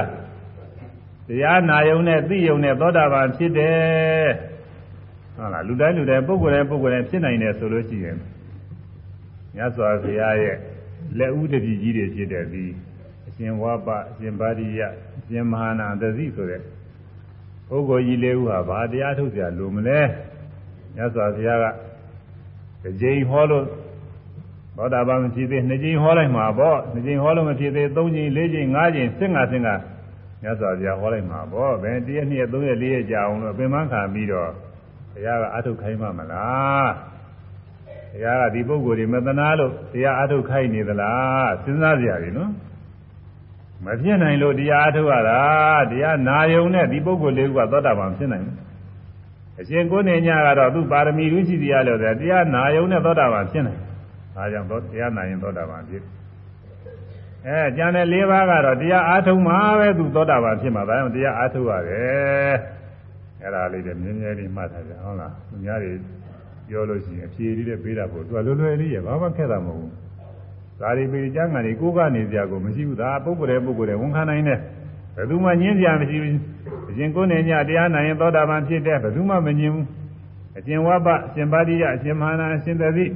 [1.27, 4.31] တရားနာယုံနဲ့သိယုံနဲ့သောတာပန်ဖြစ်တယ်
[5.37, 8.17] ဟုတ်လားလူတိုင်းလူတိုင်းပုဂ္ဂိုလ်တိုင်းပုဂ္ဂိုလ်တိုင်းဖြစ်နိုင်တယ်ဆိုလို့ရှိရင်
[9.55, 10.57] မြတ်စွာဘုရားရဲ့
[11.19, 12.65] လက်ဦးတပည့်ကြီးတွေဖြစ်တဲ့ဒီ
[13.29, 14.81] အရှင်ဝါပအရှင်ဗာရိယ
[15.19, 16.63] အရှင်မဟာနာတသိဆိုတဲ့
[17.69, 20.01] ပုဂ္ဂိုလ်ကြီးလေးဦးဟာဘာတရားထုတ်ကြလို့မလဲ
[20.95, 23.65] မြတ်စွာဘုရားကကြိမ်ဟောလို့
[24.77, 29.75] သောတာပန်မဖြစ်သေးနှစ်ကြိမ်ဟောလိုက်မှာပေါ့နှစ်ကြိမ်ဟောလို့မဖြစ်သေးသုံးကြိမ်လေးကြိမ်ငါးကြိမ်ဆင့်ငါဆင့်ငါ
[30.43, 34.51] မြတ်စွာဘုရားဟောလိုက်မှာပေါ့ဘယ်တရက်နှစ်ရက်သုံးရက်လေးရက်ကြာအောင်လို့ပင်မခံပြီးတော့
[35.13, 36.91] ဘုရားကအထုတ်ခိုင်းမှမလား
[38.13, 42.51] ဘုရားကဒီပုဂ္ဂိုလ်တွေမသနာလို့တရားအထုတ်ခိုင်းနေသလားစဉ်းစားကြရတယ်နော်
[43.85, 45.41] မဖြစ်နိုင်လို့တရားအထုတ်ရတာ
[45.91, 48.57] တရားနာယုံနဲ့ဒီပုဂ္ဂိုလ်လေးကသောတာပန်ဖြစ်နိုင်တယ်
[49.61, 53.92] အရှင်ကိုနေညကတော့သူပါရမီလူရှိတရားလို့တရားနာယုံနဲ့သောတာပန်ဖြစ်နိုင်တယ်
[54.35, 56.03] ဒါကြောင့်သောတရားနာရင်သောတာပန်ဖြစ်
[57.47, 62.55] အဲကျန်တဲ့၄ပါးကတော့တရားအားထုတ်မှပဲသူသောတာပန်ဖြစ်မှာဒါကြောင့်တရားအားထုတ်ရတယ်
[63.41, 65.93] အဲ့ဒါလေးတွေမြင်းမြဲလေးမှတ်ထားကြဟုတ်လားသူများတွေ
[66.69, 69.93] ပြောလို့ရှိရင်အဖြေလေးတွေပေးတာပေါ့သူကလွယ်လွယ်လေးရဘာမှခက်တာမဟုတ်ဘူး
[70.81, 74.59] ဒါတွေပြီးကျမ်းဂန်တွေကိုးကနေစရာကိုမရှိဘူးဒါပုဂ္ဂိုလ်တဲ့ပုဂ္ဂိုလ်တဲ့ဝန်ခံနိုင်တယ်
[75.17, 76.39] ဘယ်သူမှညင်းစရာမရှိဘူး
[76.89, 79.87] အရှင်ကိုယ်နဲ့ညတရားနာရင်သောတာပန်ဖြစ်တဲ့ဘယ်သူမှမညင်းဘူး
[80.59, 83.07] အရှင်ဝဘအရှင်ပါတိယအရှင်မဟာနာအရှင်သတိ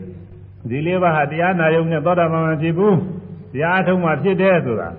[0.71, 2.99] ဒီလေးပါးဟာတရားနာယုံနဲ့သောတာပန်မဖြစ်ဘူး
[3.53, 4.91] တရားအထုံးမှဖြစ်တယ်ဆိုတာ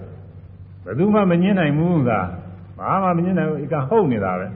[0.84, 2.12] ဘယ်သူမှမငင်းနိုင်ဘူးက
[2.80, 4.48] ဘာမှမငင်းနိုင်ဘူးအကဟုတ်နေတာပဲ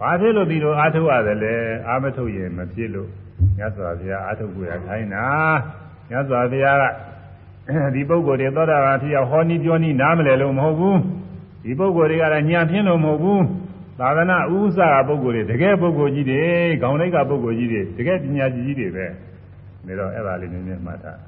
[0.00, 1.54] ဘာဖြစ်လို့ဒီလိုအာထုတ်ရတယ်လဲ
[1.88, 3.08] အာမထုတ်ရင်မဖြစ်လို့
[3.56, 5.26] မြတ်စွာဘုရားအာထုတ်ကိုရခိုင်းတာ
[6.08, 6.84] မြတ်စွာဘုရားက
[7.94, 10.98] ဒီပုဂ္ဂိုလ်တွေသောတာပန်ဖြစ်အောင်ဟောနီးပြောနီးနားမလဲလို့မဟုတ်ဘူး
[11.64, 13.44] ဒီပုဂ္ဂိုလ်တွေကလည်းညံပြင်းလို့မဟုတ်ဘူး
[14.00, 16.42] သာသနာဥစ္စာပုဂ္ဂိုလ်တွေတကယ်ပုဂ္ဂိုလ်ကြီးတွေ
[16.82, 19.06] ခေါင်းလိုက်ကပုဂ္ဂိုလ်ကြီးတွေတကယ်ပညာကြီးကြီးတွေပဲ
[19.88, 21.18] နေတော့အဲ့ဒါလေးနည်းနည်းမှတ်ထား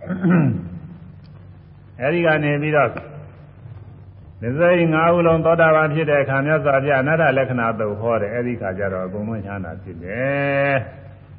[2.01, 10.75] အဲဒီကနေပြီးတော့ဒီစိတ်ငါးဦးလုံးသောတာပန်ဖြစ်တဲ့အခါမြတ်စွာဘုရားအနတ္တလက္ခဏာသုတ်ဟောတယ်အဲ့ဒီခါကျတော့အကုန်လုံးချမ်းသာဖြစ်တယ်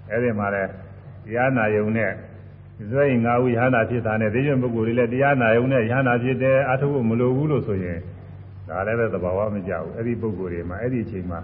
[0.10, 0.69] အဲ့ဒီမှာလဲတ
[1.36, 2.12] ရားနာယုံနဲ့
[2.77, 7.99] ဒီစိတ်ငါးဦးရဟန္တာဖြစ်တာနဲ့ဒီကျင့်ပုဂ္ဂိုလ်တွေလည်းတရားနာယုံနဲ့ရဟန္တာဖြစ်တယ်အထုပ်မလိုဘူးလို့ဆိုရင်
[8.67, 11.39] ဒါလည်းပဲသဘာဝမကျဘူးအဲ့ဒီပုဂ္ဂိုလ်တွေမှာအဲ့ဒီအချိန်မှာ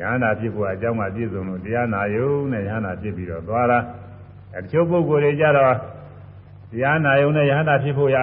[0.00, 3.78] ရဟန္တာဖြစ်ဖို့အကြောင်းမှပြည့်စုံလို့တရားနာယုံနဲ့ရဟန္တာဖြစ်ပြီးတော့သွားတာ
[4.54, 5.74] အဲတချို့ပုဂ္ဂိုလ်တွေကြတော့
[6.70, 8.16] တရားနာယုံနဲ့ရဟန္တာဖြစ်ဖို့ရ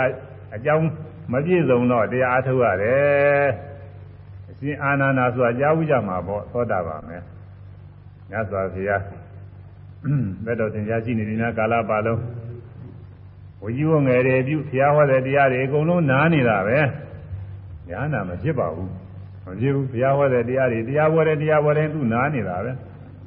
[0.55, 0.85] အကြောင်း
[1.31, 3.47] မပြည့်စုံတော့တရားအထုတ်ရတယ်
[4.49, 7.17] အရှင်အာနန္ဒာဆိုတာကြားဘူးကြမှာပေါ့သောတာပန်ပဲ
[8.31, 9.01] ညစွာဘုရား
[10.45, 12.21] ဘယ်တော့သင်ကြားရှိနေဒီနာကာလပါလုံး
[13.61, 16.79] ဝကြီးဝငယ်တွေပြုဘုရားဟောတဲ့တရားတွေအကုန်လုံးနားနေတာပဲ
[17.89, 18.89] ညာနာမဖြစ်ပါဘူး
[19.45, 22.71] မဖြစ်ဘူးဘုရားဟောတဲ့တရားတွေတရားဟောတဲ့တရားဟောတဲ့သူနားနေတာပဲ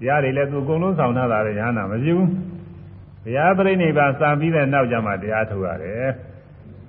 [0.01, 2.29] တရားတွေလည်းသူအကုန်လုံးဆောင်ထားတာပဲညာနာမဖြစ်ဘူး
[3.25, 6.09] ဘုရားပြိဋိဘံစံပြီးတဲ့နောက်ကျမှတရားထုတ်ရတယ်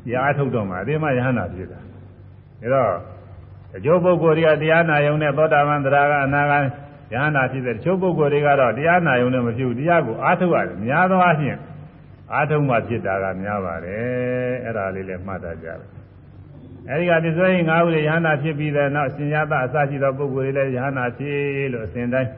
[0.05, 2.93] တရားထုတ်တော့မှအသေးမှယဟနာဖြစ်တာဒါတော့
[3.71, 6.63] တချို့ပုဂ္ဂိုလ်တွေကတရားနာယုံနဲ့သောတာပန်တရားကအနာဂတ်
[7.13, 11.57] ယဟနာဖြစ်တဲ့တချို့ပုဂ္ဂိုလ်တွေကတော့တရားနာယုံနဲ့မဖြစ်ဘူးတရားကိုအားထုတ်ရတယ်များသောအားဖြင့်
[12.33, 15.79] အားထုတ်မှဖြစ်တာကများပါတယ်အဲ့ဒါလေးလည်းမှတ်တတ်ကြတယ်
[16.89, 22.31] အဲဒီကပစ္စည်းငါးဦးလေယဟနာဖြစ်ပြီးတဲ့နောက်ရှင်ရသအစရှိသောပုဂ္ဂိုလ်တွေလည်းယဟနာဖြစ်လို့အစဉ်တိုင်း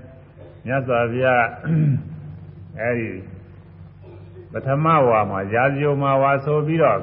[0.66, 1.46] မြတ်စွာဘုရား
[2.80, 3.10] အဲဒီ
[4.52, 7.00] ပထမဝါမှာရာဇယုံမှာဝါဆိုပြီးတော့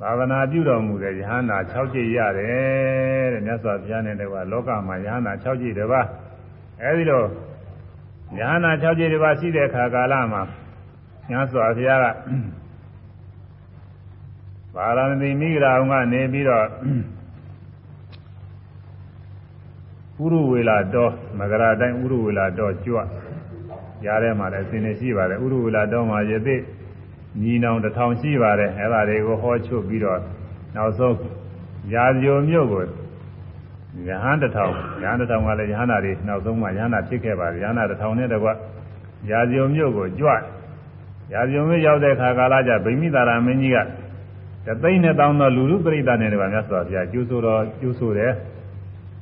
[0.00, 6.06] သာသနာပြုတော်မူတဲ့ယဟန္တာ6ကြိတ်ရတယ်တဲ့မြတ်စွာဘုရားနဲ့တကွာလောကမှာယဟန္တာ6ကြိတ်တပါး
[6.82, 7.22] အဲဒီလို
[8.38, 10.42] ယဟန္တာ6ကြိတ်တပါးရှိတဲ့အခါကာလမှာ
[11.28, 12.06] မြတ်စွာဘုရားက
[14.74, 16.66] ပါရမီမိဂရာအောင်ကနေပြီးတော့
[20.24, 22.98] ဥရဝေလာတော်မဂရာတိုင်းဥရဝေလာတော်ကြွ
[24.06, 26.56] ရားထဲမှာလည်းအစဉ်နေရှိပါတယ်ဥရဝေလာတော်မှာယသိ
[27.42, 30.20] ညီနောင်တစ်ထောင်ရှိပါတယ်အဲ့ဒါတွေကိုဟောချုပ်ပြီးတော့
[30.74, 31.16] နောက်ဆုံး
[31.92, 32.84] ရာဇိုမြို့ကိုယ
[34.22, 38.48] ဟန်တစ်ထောင်ယဟန်တစ်ထောင်ကလည်းယဟန္တာတွေနောက်ဆုံးမှယဟန္တာဖြစ်ခဲ့ပါတယ်ယဟန္တာတစ်ထောင်နဲ့တကွ
[39.30, 40.28] ရာဇိုမြို့ကိုကြွ
[41.32, 43.78] ရာဇိုမြို့ရောက်တဲ့ခါကာလကျဗိမိတာရမင်းကြီးက
[44.66, 48.32] တသိန်းနဲ့တောင်းသောလူလူပရိသတ်နဲ့တကွမြတ်စွာဘုရားကျူးဆိုတော်ကျူးဆိုတယ်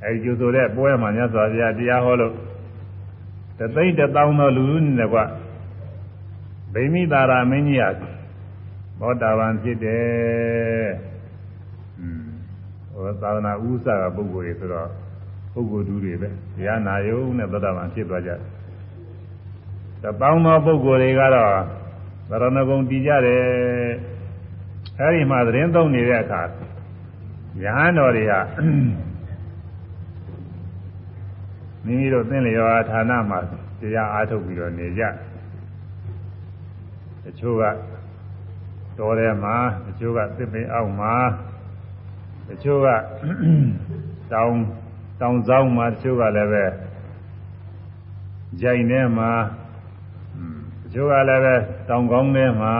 [0.05, 2.33] အဲဒီကျူးဆိုတဲ့ပွဲမှာမြတ်စွာဘုရားတရားဟောလို့
[3.59, 5.19] တသိန်းတစ်တောင်းသောလူလူနဲ့တကွ
[6.75, 8.03] ဗိမိတာရမင်းကြီးက
[9.01, 10.89] ဘောတာပန်ဖြစ်တယ်။
[12.01, 12.27] อืม
[12.93, 14.89] ဟိုသာသနာဥစ္စာကပုဂ္ဂိုလ်တွေဆိုတော့
[15.53, 18.41] ပုဂ္ဂိုလ်တူတွေပဲ။တရားနာယုံနဲ့သောတာပန်ဖြစ်သွားကြတယ်။
[20.03, 21.53] တပေါင်းသောပုဂ္ဂိုလ်တွေကတော့
[22.29, 23.43] သရဏဂုံတည်ကြတယ်။
[25.01, 26.43] အဲဒီမှာသတင်းသုံးနေတဲ့အခါ
[27.63, 28.33] ယဟန်တော်တွေက
[31.87, 33.39] မိမိတို့သင်လျောဌာနမှာ
[33.81, 35.03] တရားအားထုတ်ပြီးတော့နေကြ။
[37.25, 37.65] တချို့က
[38.99, 41.15] တော်ထဲမှာတချို့ကသစ်ပင်အောက်မှာ
[42.49, 42.89] တချို့က
[44.33, 44.53] တောင်
[45.21, 46.65] တောင်ဆောင်မှာတချို့ကလည်းပဲ
[48.61, 49.31] ကြိုင်ထဲမှာ
[50.83, 51.55] တချို့ကလည်းပဲ
[51.89, 52.75] တောင်ကောင်းထဲမှာ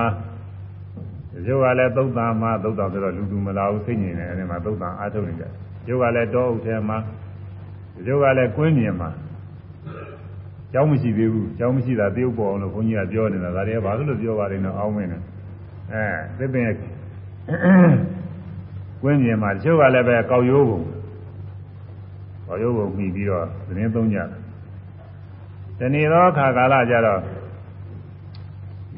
[1.35, 5.49] တချို့ကလည်းသုတ်တံမှာသုတ်တံဆိုတော့လူလူမလာဘူးစိတ်ငြိမ်တယ်အဲဒီမှာသုတ်တံအားထုတ်နေကြတ
[5.87, 6.99] ချို့ကလည်းတောအုပ်ထဲမှာ
[7.97, 9.11] တချို့ကလည်းကွင်းမြင်မှာ
[10.73, 15.23] ကျောင်းမရှိသေးဘူးကျောင်းမရှိတာတရုပ်ပေါ်အောင်လို့ဘုန်းကြီးကပြောနေတာဒါတွေကဘာလို့ပြောပါလိမ့်တော့အောင်းမင်းနဲ့
[15.93, 16.05] အဲ
[16.39, 16.65] သစ်ပင်
[19.03, 20.81] ကွင်းမြင်မှာတချို့ကလည်းပဲကောက်ရိုးပုံ
[22.47, 24.29] ကောက်ရိုးပုံပြီးပြီးတော့သတင်းသုံးကြတယ်
[25.79, 27.21] ဒီနေ့တော့ခါကာလကြတော့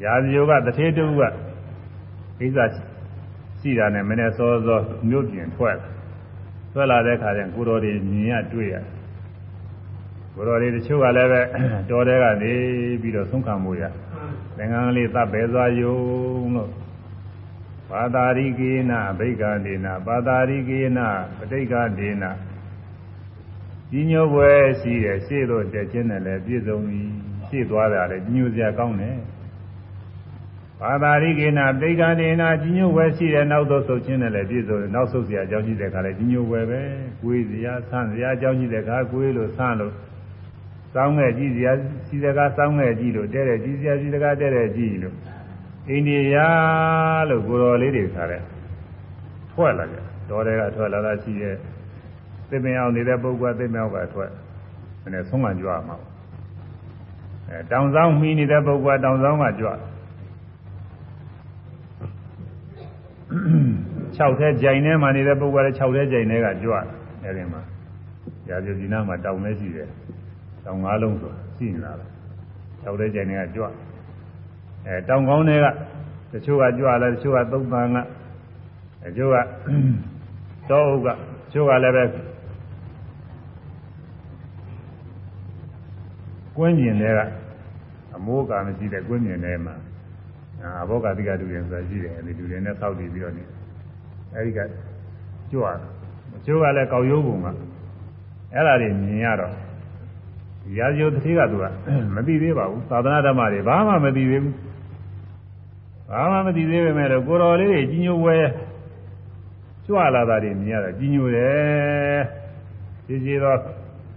[0.03, 1.21] ရာဇယိုကတထေတူက
[2.39, 2.59] ကိစ္စ
[3.59, 5.98] ရှိတာနဲ့မနေ့စောစောမြို့ပြင်ထွက်ထွ
[6.81, 8.85] က်လာတဲ့ခါကျရင်ကိုတော်တွေမြင်ရတွေ့ရတယ်
[10.35, 11.41] ကိုတော်တွေတချို့ကလည်းပဲ
[11.89, 12.53] တော်တဲ့ကနေ
[13.01, 13.83] ပြီးတော့သုံးခံမှုရ
[14.57, 15.97] သင်္ကန်းလေးသတ်ပဲသွားယုံ
[16.55, 16.71] လို့
[17.89, 20.99] ပါတာရိကေနဗိက္ခဒေနပါတာရိကေန
[21.37, 22.23] ပဋိက္ခဒေန
[23.91, 27.01] ကြီးညိုပွဲရှိတယ်ရှေ့တော့တက်ခြင်းနဲ့လည်းပြည့်စုံပြီ
[27.47, 29.15] ရှေ့သွားတာလည်းကြီးညိုစရာကောင်းတယ်
[30.81, 36.79] ပါတာရိကေနပဋိက္ခဒေနကြီးညိုပွဲရှိတယ်နောက်တော့ဆုတ်ခြင်းနဲ့လည်းပြည့်စုံတယ်နောက်ဆုတ်စရာအကြောင်းရှိတဲ့ခါလည်းကြီးညိုပွဲပဲ
[37.21, 39.93] ကိုယ်စရာဆန်းစရာအကြောင်းရှိတဲ့ခါကိုယ်လို့ဆန်းလို့
[40.93, 41.71] စောင်းခဲ့ကြည့်စရာ
[42.07, 45.15] စီစကားစောင်းခဲ့ကြည့်လို့တဲ့တဲ့ကြည့်စရာစီစကားတဲ့တဲ့ကြည့်လို့
[45.89, 46.35] အိန္ဒိယ
[47.29, 48.41] လို့ကိုတော်လေးတွေခါတဲ့
[49.51, 49.97] ထွက်လာကြ
[50.29, 51.55] တော်တွေကထွက်လာတာရှိရဲ့
[52.49, 54.31] သစ်ပင်အောင်နေတဲ့ပုဂ္ဂိုလ်သစ်ပင်အောင်ကထွက်
[55.03, 55.97] မနေ့ဆုံးမှကြွမှာ
[57.47, 59.69] အဲတောင်ဆောင်မှီနေတဲ့ပုဂ္ဂိုလ်တောင်ဆောင်ကကြွ
[63.29, 66.71] 6ထဲကြိုင်ထဲမှာနေတဲ့ပုဂ္ဂိုလ်လည်း6ထဲကြိုင်ထဲကကြွ
[67.23, 67.61] အဲဒီမှာ
[68.49, 69.89] ရာဇဒီနာမှာတောင်လည်းရှိတယ်
[70.65, 72.05] တောင်ငါးလုံးဆိုရှိနေတာပဲ
[72.85, 73.63] 6ထဲကြိုင်ထဲကကြွ
[74.85, 75.65] အဲတောင်ကောင်းတွေက
[76.31, 77.97] တချို့ကကြွလာတချို့ကသုံးပန်က
[79.03, 79.37] တချို့က
[80.69, 81.07] တောအုပ်က
[81.51, 82.03] ချိုးကလည်းပဲ
[86.57, 87.19] ကွင်းကျင်တွေက
[88.15, 89.75] အမိုးကမရှိတဲ့ကွင်းကျင်တွေမှာ
[90.63, 93.43] အာဘောကတိကတူရင်ဆိုတာရှိတယ်အဲဒီတူရင်နဲ့ဆောက်တည်ပြီးတော့နေ
[94.35, 94.59] အဲဒီက
[95.51, 95.73] ကြွတာ
[96.45, 97.47] ချိုးကလည်းကောက်ရိုးပုံက
[98.53, 99.53] အဲ့ဒါတွေမြင်ရတော့
[100.77, 101.65] ရာဇယုတတိကသူက
[102.15, 104.55] မသိသေးပါဘူးသာသနာဓမ္မတွေဘာမှမသိသေးဘူး
[106.09, 108.37] ဘာမှမသိသေးပေမဲ့လို့ကိုတော်လေးတွေကြီးညိုဝဲ
[109.85, 112.19] ကြွလာတာတွေမြင်ရတော့ကြီးညိုတယ်
[113.05, 113.57] ရှိရှိတော့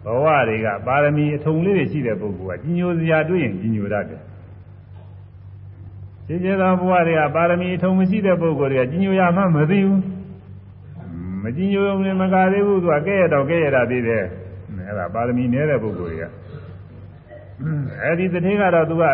[0.04, 4.21] ဘဝတွေကပါရမီအထုံလေးတွေရှိတဲ့ပုဂ္ဂိုလ်ကကြီးညိုစရာတွေ့ရင်ကြီးညိုတတ်တယ်
[6.26, 10.00] ရှိရှိသောဘဝတွေကပါရမီအထုံမရှိတဲ့ပုဂ္ဂိုလ်တွေကကြီးညိုရမှမသိဘူး
[11.42, 14.24] မကြီးညိုရင်မကသေးဘူးသူကကဲရတော့ကဲရတာသေးတယ်
[14.86, 16.24] အဲ့ဒါပါရမီနည်းတဲ့ပုဂ္ဂိုလ်တွေက
[18.02, 19.04] အဲ့ဒီတတိကတော့သူက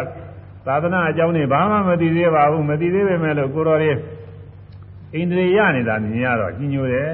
[0.67, 3.97] သာသနာအကြောင်းတွေဘာမှမသိသေးပါဘူးမသိသေးပေမဲ့လို့ကိုတော်လေး
[5.15, 7.09] အိန္ဒြေရနေတာမြင်ရတော့ကြီးညိုတယ်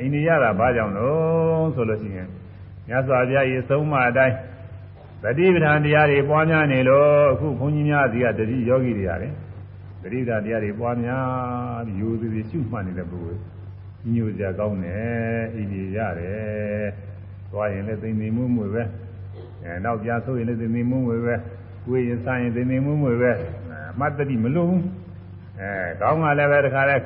[0.00, 2.28] အိန္ဒြေရတာဘာကြောင့်လို့ဆိုလို့ရှိရင်
[2.88, 4.34] မြတ်စွာဘုရားရဲ့သုံးမအတိုင်း
[5.22, 9.32] တတိပဋ္ဌာန်တရားတွေပွားများနေလို့အခုဘုန်းကြီးများဒီကတတိယောဂီတွေရတယ်
[10.02, 13.40] တတိပဋ္ဌာန်တရားတွေပွားများပြီးယူသည်ရှုမှတ်နေတဲ့ပုဂ္ဂိုလ်
[14.02, 16.86] ကြီးညိုကြကောင်းတယ်အိန္ဒြေရတယ်
[17.50, 18.82] သွားရင်လည်းသိမ့်သိမ့်မှုမှုပဲ
[19.62, 21.34] အဲနောက်ပြဆိုရင်လည်းသိမ့်သိမ့်မှုမှုပဲ
[21.84, 23.32] ကိုယ်ရင်ဆိုင်ရင်သိမ့်သိမ့်မှုမှုပဲ
[24.00, 24.82] မတ်တတိမလို့ဘူး
[25.60, 26.96] အဲကောင်းကလည်းပဲတခါလဲ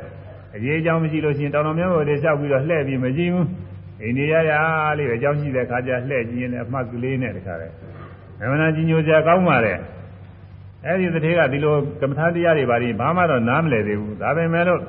[0.56, 3.46] အရေးအကြောင်းမရှိလို့ရှိရင်တောင်တော်မြတ်ဘုရားလျှောက်ပြီးတော့လှည့်ပြီးမကြည့်ဘူး
[4.02, 4.60] အိန္ဒိယရာ
[4.98, 7.68] လေးပဲအကြောင်းရှိတဲ့ခါကျလှည့်ကြည့်ရင်လည်းအမှတ်ကလေးနဲ့တခါလဲ
[8.40, 9.74] မမနာကြီးညိုကြကောင်းပါလေ
[10.84, 14.80] အဲ့ဒီတစ်ထေကဒီလိုကမ္မထာတရားတွေပါရင်ဘာမှတော့နားမလည်သေးဘူးဒါပေမဲ့လို့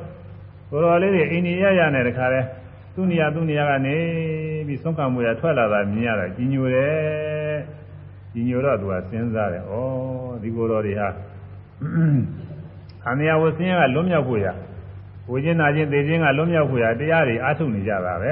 [0.70, 2.42] ကိုယ်တော်လေးတွေအိန္ဒိယရာနဲ့တခါလဲ
[2.96, 3.96] သူ့နေရာသူ့နေရာကနေ
[4.68, 7.58] ပြီးဆုံးခံမှုရထွက်လာတာမြင်ရတာကြီးညိုတယ်
[8.34, 9.74] ကြီးညိုတော့သူကစဉ်းစားတယ်ဩ
[10.42, 11.08] ဒီကိုယ်တော်တွေဟာ
[13.04, 14.48] ခန္ဓာဝဆင်းရဲကလွတ်မြောက်ဖို့ရ
[15.30, 18.32] ဝိညာဉ်နာခြင်းသိခြင်းကလွတ်မြောက်ဖို့ရတရားတွေအားထုတ်နေကြတာပဲ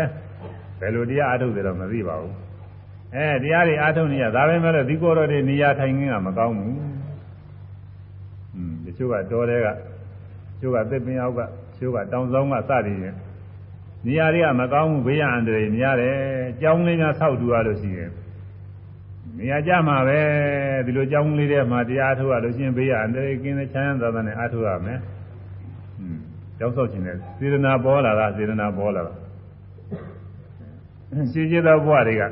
[0.80, 2.49] ဘယ်လိုတရားအားထုတ်တယ်တော့မသိပါဘူး
[3.15, 6.77] အဲတရားတွေအားထုတ်နေရဒါပဲမဲ့လို့ဒီကိုယ်တော်တွေနေရာထိုင်ခင်းကမကောင်းဘူး
[8.55, 9.71] อืมတချို့ကတော်တဲ့ကတ
[10.61, 11.47] ချို့ကသစ်ပင်အောက်ကတ
[11.77, 13.17] ချို့ကတောင်ဆောင်ကစသည်ဖြင့်
[14.07, 16.17] နေရာတွေကမကောင်းဘူးဘေးရန်အန္တရာယ်များတယ်။
[16.61, 18.11] ကြောင်းလေးများဆောက်တူရလို့ရှိရင်
[19.39, 20.21] နေရာကြမှာပဲ
[20.87, 24.99] ဒီလိုကြောင်းလေးတွေမှာတရားထုတ်ရလို့ရှိရင်ဘေးရန်အန္တရာယ်ကင်းတဲ့ချမ်းသာသာနဲ့အားထုတ်ရမယ်။
[26.01, 26.19] อืม
[26.59, 29.13] ကြောင်းဆောက်ခြင်းနဲ့စေတနာပေါ်လာတာစေတနာပေါ်လာတာ။
[31.33, 32.23] ရှိရှိသောဘဝတွေက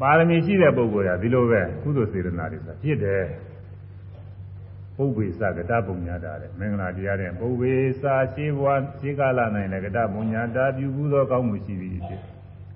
[0.00, 3.24] ပါရမီရှိတဲ့ပုဂ္ဂိုလ်ကဒီလိုပဲကုသိုလ်စေတနာတွေဆိုတာဖြစ်တယ်။
[4.96, 8.66] ပုဗ္ဗေသကတပုံညာတာတဲ့မင်္ဂလာတရားတဲ့ပုဗ္ဗေစာရှိဘဝ
[9.00, 12.20] ရှိကာလနိုင်လည်းကတပုံညာတာပြုဘူးသောကောင်းမှုရှိသည်ဖြစ်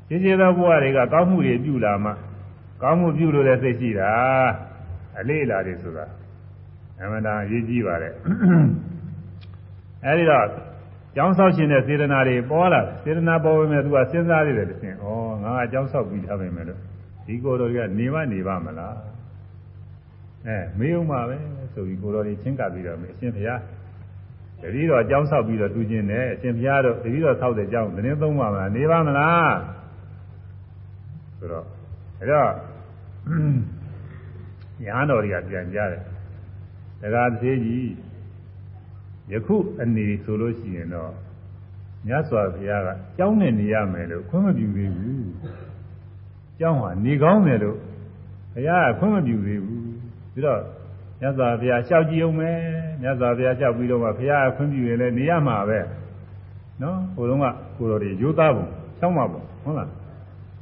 [0.09, 2.13] ရှိရှိသောဘဝတွေကကောင်းမှုတွေပြုလာမှ
[2.83, 4.11] ကောင်းမှုပြုလို့လည်းသိရှိတာ
[5.19, 6.07] အလေးလာတယ်ဆိုတာ
[7.01, 8.13] အမှန်တရားရေးကြည့်ပါတဲ့
[10.05, 10.47] အဲဒီတော့
[11.17, 15.05] ကျောင်းဆောက်ရှင်တဲ့စေတနာတွေပေါ်လာစေတနာပေါ်ပေမဲ့သူကစဉ်းစားရတယ်တခြင်းဩ
[15.43, 16.81] ငါကကျောင်းဆောက်ပြီးထားပေမဲ့လို့
[17.27, 18.97] ဒီကိုယ်တော်ကနေမနေပါမလား
[20.47, 21.37] အဲမေးအောင်ပါပဲ
[21.73, 23.61] ဆိုပြီးကိုတော်တွေချင်းကပ်ပြီးတော့အရှင်ဘုရား
[24.63, 29.55] တတိတော်အကြောင်းဆောက်ပြီးတော့တူခြင်းနဲ့အရှင်ဘုရားတို့တတိတော်ဆောက်တဲ့အကြောင်းသတင်းသုံးပါမလားနေပါမလား
[31.39, 31.67] ဆိုတော့
[32.21, 32.51] အဲတော့
[34.85, 36.03] ညာတော်တွေကပြန်ကြတယ်
[37.01, 37.89] တရားသေးကြီး
[39.33, 41.13] ယခုအနေဆိုလို့ရှိရင်တော့
[42.07, 45.31] မြတ်စွာဘုရားကကြောင်းနဲ့နေရမယ်လို့ခွင့်မပြုသေးဘူး
[46.61, 47.77] ကြောင်းဟာနေကောင်းတယ်လို့
[48.55, 49.83] ဘုရားကခွင့်မပြုသေးဘူး
[50.33, 50.61] ပြီးတော့
[51.21, 52.59] မြတ်စွာဘုရားလျှောက်ကြည့်အောင်မယ်
[53.03, 55.81] မြတ်စွာဘုရားလျှောက်ပြီးတော့ဘုရားကခွင့်ပြုရင်လည်းနေရမှာပဲ
[56.83, 57.47] နော်ဟိုတုန်းက
[57.77, 58.67] ကိုတော်တွေရိုးသားပုံ
[58.99, 59.89] ချောင်းမှာပုံဟုတ်လား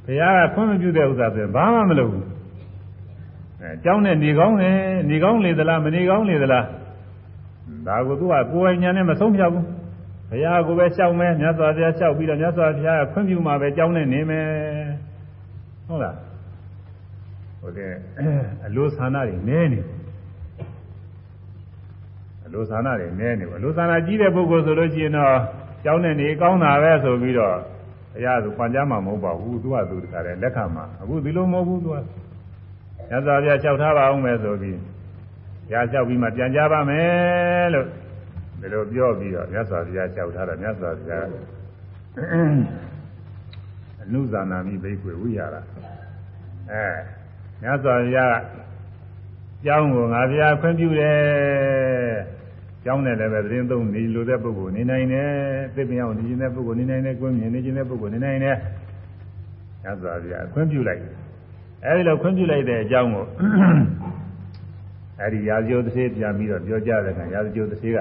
[0.05, 2.25] ဘုရားကခွင့်မပြုတဲ့ဥစ္စာဆိုရင်ဘာမှမလုပ်ဘူး
[3.61, 4.77] အဲကြောင်းနဲ့နေကောင်းတယ်
[5.09, 6.65] နေကောင်းလေသလားမနေကောင်းလေသလား
[7.87, 9.65] ဒါကိုသူကကိုယ်ပိုင်ညာနဲ့မဆုံးဖြတ်ဘူး
[10.29, 14.88] ဘုရားကိုပဲလျှောက်မယ်မြတ်စွာဘုရားလျှောက်ပြီးတော့မြတ်စွာဘုရားကခွင့်ပြုမှာပဲကြောင်းနဲ့နေမယ်
[15.89, 16.15] ဟုတ်လား
[17.61, 17.91] ဟိုတဲ့
[18.65, 19.81] အလိုဆန္ဒတွေနည်းနေ
[22.45, 25.35] အလိုဆန္ဒတွေနည်းနေအလိုဆန္ဒကြီးတဲ့ပုဂ္ဂိုလ်ဆိုလို့ရှိရင်တော့
[25.83, 27.55] ကြောင်းနဲ့နေကောင်းတာပဲဆိုပြီးတော့
[28.13, 31.97] ဘုရားကပန်ကြားမှာမဟုတ်ပါဘူးသူကသူတခါတည်းလက်ခံမှာအခုဒီလိုမဟုတ်ဘူးသူက
[33.09, 34.77] ညဇာပြလျှောက်ထားပါအောင်မယ်ဆိုပြီး
[35.71, 37.87] ရလျှောက်ပြီးမှပြန်ကြပါမယ်လို့
[38.59, 42.88] ဒီလိုပြောပြီးတော့မြတ်စွာဘုရားလျှောက်ထားတယ်မြတ်စွာဘုရားအ
[44.13, 45.61] နုဇာနာမိဘိက္ခွေဝိရတာ
[46.71, 46.85] အဲ
[47.61, 48.37] မြတ်စွာဘုရား
[49.65, 51.19] ကျောင်းကိုငါဘုရားခွင့်ပြုတယ်
[52.85, 55.29] ကျောင်းနဲ့လည်းပဲသတင်းသုံးနေလိုတဲ့ပုဂ္ဂိုလ်နေနိုင်တယ်
[55.75, 58.57] သိပင်အောင်နေခြင်းတဲ့ပုဂ္ဂိုလ်နေနိုင်တယ်ကွင်းမြင်နေခြင်းတဲ့ပုဂ္ဂိုလ်နေနိုင်တယ်
[59.83, 61.01] မြတ်စွာဘုရားခွင့်ပြုလိုက်
[61.85, 63.25] အဲဒီလိုခွင့်ပြုလိုက်တဲ့အကြောင်းကို
[65.21, 67.99] အဲဒီရာဇဂိုတစ်သေးပြန်ပြီးတော့ပြောကြတဲ့အခါရာဇဂိုတစ်သေးက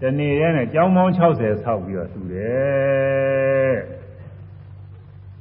[0.00, 1.18] တနေ့ရဲနဲ့ကြောင်းပေါင်း60
[1.64, 3.99] ဆောက်ပြီးတော့လှူတယ်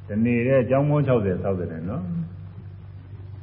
[0.09, 2.03] တနေ့ရဲကြောင်းပေါင်း60ဆောက်တယ်နော်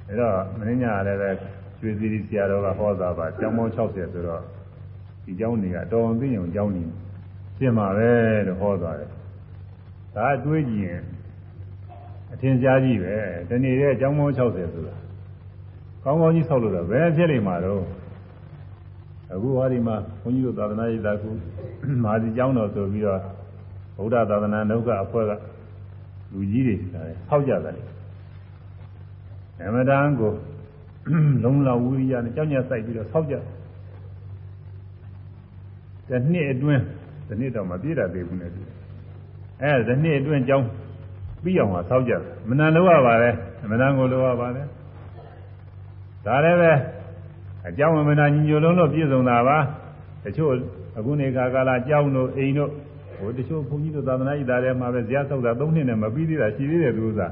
[0.09, 1.31] အဲတော့မင်းညာလည်းပဲ
[1.79, 4.43] ကျွေးစီရီဆရာတော်ကဟောတာပါကြောင်းပေါင်း60ဆိုတော့
[5.25, 6.91] ဒီကျောင်းတွေကတော်အောင်သိအောင်ကျောင်းကြီး
[7.59, 8.11] ပြင်ပါပဲ
[8.47, 9.11] လို့ဟောသွားတယ်
[10.15, 11.03] ဒါအတွေးကြည့်ရင်
[12.33, 13.15] အထင်ရှားကြီးပဲ
[13.51, 14.39] တနေ့ရဲကျောင်းပေါင်း60
[14.75, 14.97] ဆိုတာ
[16.05, 17.83] ကောင်းကောင်းကြီးဆောက်လို့တော့ဘယ်ဖြစ်နေမှာတော့
[19.33, 21.29] အခုဟောဒီမှာဘုန်းကြီးတို့သာသနာ့ရေးသာကု
[22.05, 23.21] မာစီကျောင်းတော်ဆိုပြီးတော့
[23.97, 25.33] ဗုဒ္ဓသာသနာ့နှုတ်ကအဖွဲ့က
[26.37, 26.77] လူကြီးတွေ
[27.29, 27.77] ဆောက်ကြတယ်
[29.69, 30.33] အမတန်ကို
[31.45, 33.43] လုံးလဝိရိယနဲ့ကြောက်ကြစိုက်ပြီးတော့ဆောက်ကြတယ်
[36.09, 36.83] တစ်နှစ်အတွင်း
[37.29, 38.61] တစ်နှစ်တော့မပြည့်တာသေးဘူးနဲ့တူ
[39.63, 40.67] အဲတစ်နှစ်အတွင်းကျောင်း
[41.43, 43.31] ပြီးအောင်ဆောက်ကြတယ်မနန်လို့ရပါလေ
[43.63, 44.63] အမတန်ကိုလို့ရပါလေ
[46.27, 46.73] ဒါလည်းပဲ
[47.69, 49.59] အကြောင်းမနာညီညွတ်လုံးလို့ပြည့်စုံတာပါ
[50.25, 50.51] တချို့
[50.99, 52.71] အခုနေခါကာလကြောင်းတို့အိမ်တို့
[53.19, 57.29] ဟိုတချို့ဘုန်းကြီးတို့သာသနာ့ဤသားထဲမှာပဲဇာတ်ဆောက်တာ၃နှစ်နဲ့မပြီးသေးတာရှိသေးတယ်သူဥစ္စာ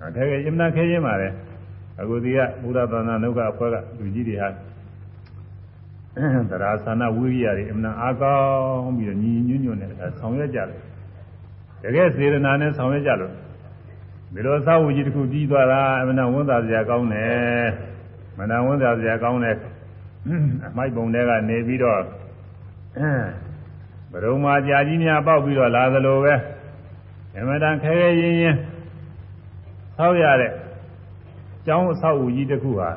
[0.00, 1.28] အဲခဲအင်မနာခဲချင်းပါလေ
[2.00, 4.48] အခုဒီကဘုရားသာသနာ့နှုတ်ကအဖွဲ့ကလူကြီးတွေဟာ
[6.50, 10.80] သရာသနာဝိရိယတွေအမနာအားကောင်းပြီးတော့ညီညွတ်ညွတ်နဲ့ဆောင်ရွက်ကြတယ်
[11.82, 13.32] တကယ်စေတနာနဲ့ဆောင်ရွက်ကြလို့
[14.34, 17.66] ဒီလိုသာဝကြီးတစ်ခုပြီးသွားတာအမနာဝန်သာစရာကောင်းတယ်
[18.38, 19.56] မနာဝန်သာစရာကောင်းတယ်
[20.66, 22.00] အမိုက်ပုံတွေကနေပြီးတော့
[24.14, 26.34] ဘရုံမာကြာကြီးများပေါက်ပြီးတော့လာသလိုပဲ
[27.36, 28.58] အမတန်ခဲခဲရင်းရင်း
[29.96, 30.52] ဆောက်ရတဲ့
[31.66, 32.90] ကျောင်းအဆောက်အဦကြီးတစ်ခုဟာ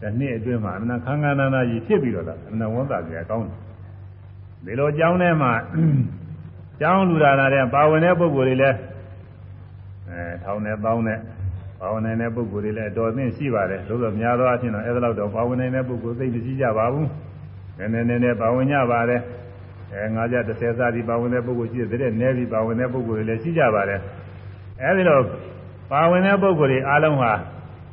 [0.00, 3.56] ဒီနှစ်အတွင်းမှာအမနာခန်းခန်းနာနာကြီးဖြစ်ပြီးတော့လာအမနာဝန်သာစရာကောင်းတယ်
[4.64, 5.52] ဒီလိုကျောင်းထဲမှာ
[6.80, 8.76] ကျောင်းလူလာတဲ့ပါဝင်တဲ့ပုဂ္ဂိုလ်တွေလည်း
[10.08, 11.18] အဲထောင်းနဲ့ပေါင်းနဲ့
[11.80, 17.08] ပါဝင်နေတဲ့ပုဂ္ဂိုလ်တွေလည်းတော်သိရှိပါတယ်သို့သောများသောအားဖြင့်တော့အဲ့ဒါတော့ပါဝင်နေတဲ့ပုဂ္ဂိုလ်သိမရှိကြပါဘူး
[17.78, 19.20] နည်းနည်းနည်းနည်းပါဝင်ကြပါတယ်
[19.92, 24.00] အဲငါးကြ30စာဒီပါဝင်တဲ့ပုဂ္ဂိုလ်ရှိတဲ့နည်းပြီးပါဝင်တဲ့ပုဂ္ဂိုလ်တွေလည်းရှိကြပါတယ်
[24.82, 25.22] အဲဒီတော့
[25.92, 27.32] ပါဝင်တဲ့ပုဂ္ဂိုလ်တွေအားလုံးဟာ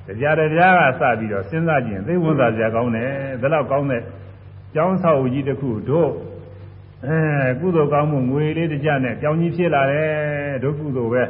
[0.07, 3.09] တရားတရားကစပြီးတော့စဉ်းစားကြည့်ရင်သိဝန်သာစရာကောင်းတယ်
[3.41, 4.01] ဒါတော့ကောင်းတဲ့
[4.75, 6.09] ကျောင်းဆောက်ကြီးတစ်ခုတို့
[7.05, 7.17] အဲ
[7.59, 10.09] ကုသိုလ်ကောင်းမှုငွေလေးတစ်ကြနဲ့ကြောင်းကြီးဖြစ်လာတယ်
[10.63, 11.23] ဒုကုသိုလ်ပဲ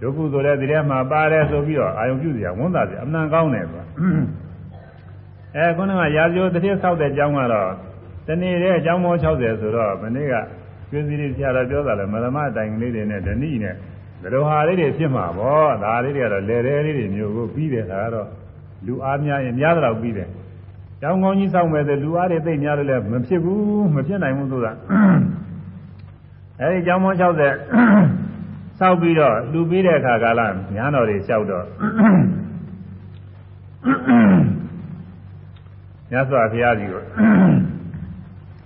[0.00, 3.82] ဒုက္ခဆိုတဲ့ဒီထဲမှာပါတယ်ဆိုပြီးတော့အာယုံပြုစရာဝန်သားစရာအမှန်ကောင်းတယ်ကွာ
[5.56, 7.70] အဲခုနကရာဇဂိုတစ်ထည့်ဆောက်တဲ့ကျောင်းကတော့
[8.26, 10.34] တနေ့တည်းအကျောင်းပေါင်း60ဆိုတော့မနေ့က
[10.90, 13.74] ကျွေးစီရီဆရာတော်ပြောတာလဲမရမတိုင်လေးတွေနဲ့ဓဏိနဲ့
[14.22, 18.28] ဘယ်လိုဟာလေးတွေဖြစ်မှာပေါ့ဒါလေးတွေကတော့လေရဲလေးတွေမျိုးကိုပြီးတယ်ဒါကတော့
[18.86, 20.28] လူအားများရင်များတော့ပြီးတယ်
[21.00, 24.72] ကျောင်းကောင်းကြီးဆောက်မယ်ဆိုလူအားတွေသိပ်များလို့လည်းမဖြစ်ဘူးမဖြစ်နိုင်ဘူးဆိုတာ
[26.60, 27.22] အဲဒီကျောင်းပေါင်း60
[28.78, 30.40] စောက်ပြီးတော့လူပြီးတဲ့အခါကာလ
[30.74, 31.64] ညာတော်တွေလျှောက်တော့
[36.10, 37.02] မြတ်စွာဘုရားကြီးကို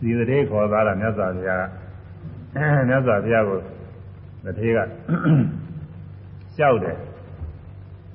[0.02, 1.66] ဒီတည်းခေါ်သားတာမြတ်စွာဘုရားက
[2.88, 6.98] မြတ်စွာဘုရားကိုတည်းကလျှောက်တယ်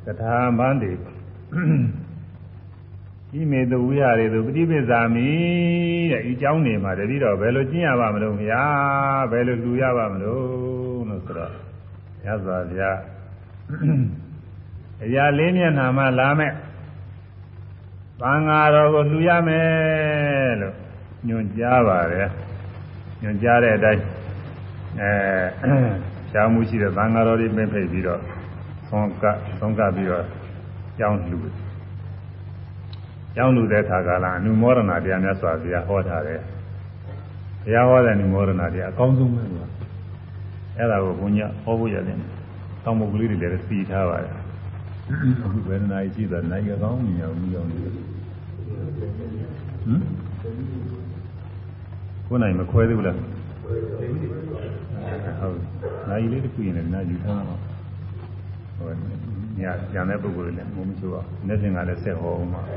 [0.04, 0.92] ကထာမန်းတွေ
[3.38, 5.28] ဤမေတဝိဟာရေသူပฏิပိဇာမိ
[6.12, 8.62] တဲ့ဤเจ้าနေမှာတတိတော့ဘယ်လိုကျင့်ရပါမလို့ဗျာ
[9.30, 11.52] ဘယ်လိုလူရပါမလို့လို့ဆိုတော့
[12.24, 12.90] ရသော်ဗျာ
[15.04, 16.52] အရာလေးမျက်နှာမှလာမဲ့
[18.20, 20.74] သံဃာတော်ကိုလှူရမယ်လို့
[21.27, 22.27] ညွှန်ကြားပါတယ်
[23.21, 24.03] ညွှန်ကြားတဲ့အတိုင်း
[25.01, 25.11] အဲ
[26.31, 28.21] ရှားမှုရှိတဲ့သံဃာတော်တွေပြင်ဖိတ်ပြီးတော့
[28.89, 29.23] သုံးက
[29.59, 30.25] သုံးကပြီးတော့
[30.97, 31.37] ကျောင်းလှူ
[33.35, 36.41] ကျောင်းလှူတဲ့အခါကလည်းအနုမောဒနာတရားများစွာဘုရားဟောထားတယ်
[37.63, 39.73] ဘုရားဟောတဲ့နုမောဒနာတရားအကောင်းဆုံးပဲလို့
[40.77, 42.17] အဲ့ဒါကိုဘုညာဟောဖို့ရတယ်။
[42.83, 44.35] တောင်းမကလေးတွေလည်းစီထားပါတယ်။
[45.43, 47.77] အခုဝေဒနာကြီးရှိတာနိုင်ကောင်းနေအောင်မီးအောင်နေ။
[49.83, 50.01] ဟမ်
[52.33, 53.15] ကိုနိုင်မခွဲသေးဘူးလား။
[55.39, 55.57] ဟုတ်။
[56.09, 57.55] နိုင်လေးတစ်ခုရင်လည်းနားယူထားမှာ။
[58.77, 58.89] ဟို
[59.59, 62.61] ညာကျန်တဲ့ပုဂ္ဂိုလ်တွေလည်းမုံမချိုးအောင်။နေ့စဉ်ကလည်းဆက်ဟောအောင်ပါ။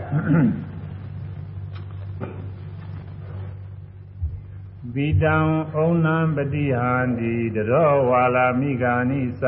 [4.94, 5.36] ဗိတံ
[5.74, 9.42] ဩနံပတိဟန္တိတရောဝါလာမိဂာနိသ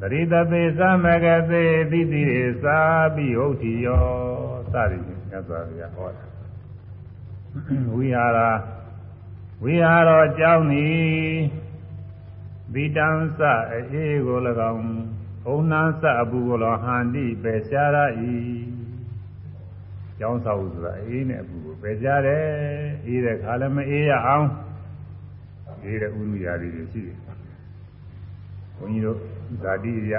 [0.00, 2.80] ပရိတပေသမဂသေတိတိရေသာ
[3.14, 4.04] ပိဟုတ်တိယော
[4.72, 6.24] စသည်ဖြင့်မြတ်စွာဘုရားဟောတာ
[7.94, 8.77] ဝိဟာရ
[9.62, 10.98] ဝိဟာရောအကြောင်းသည်
[12.72, 13.40] ဗိတံစ
[13.72, 14.38] အေးကို၎
[14.72, 14.84] င်း
[15.46, 17.96] ဩနံစအပူကို၎င်းဟန္တိပေရှာရ၏
[20.18, 22.44] ကျောင်းဆောက်ဆိုတာအေးနဲ့အပူကိုပယ်ကြတယ်
[23.06, 24.46] အေးတဲ့ခါလည်းမအေးရအောင်
[25.84, 27.16] အေးတဲ့ဥရုရာတွေရှိတယ်
[28.76, 29.18] ဘုန်းကြီးတို့
[29.62, 30.14] ဇာတိရ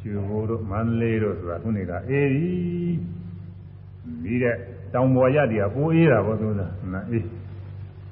[0.00, 2.52] ကျွေဘိုးတို့မန္တလေးတို့ဆိုတာခုနေကအေးပြီ
[4.22, 4.56] ပြီးတဲ့
[4.94, 7.24] တောင်ပေါ်ရတည်းကပိုးအေးတာပေါ့သူကနာအေး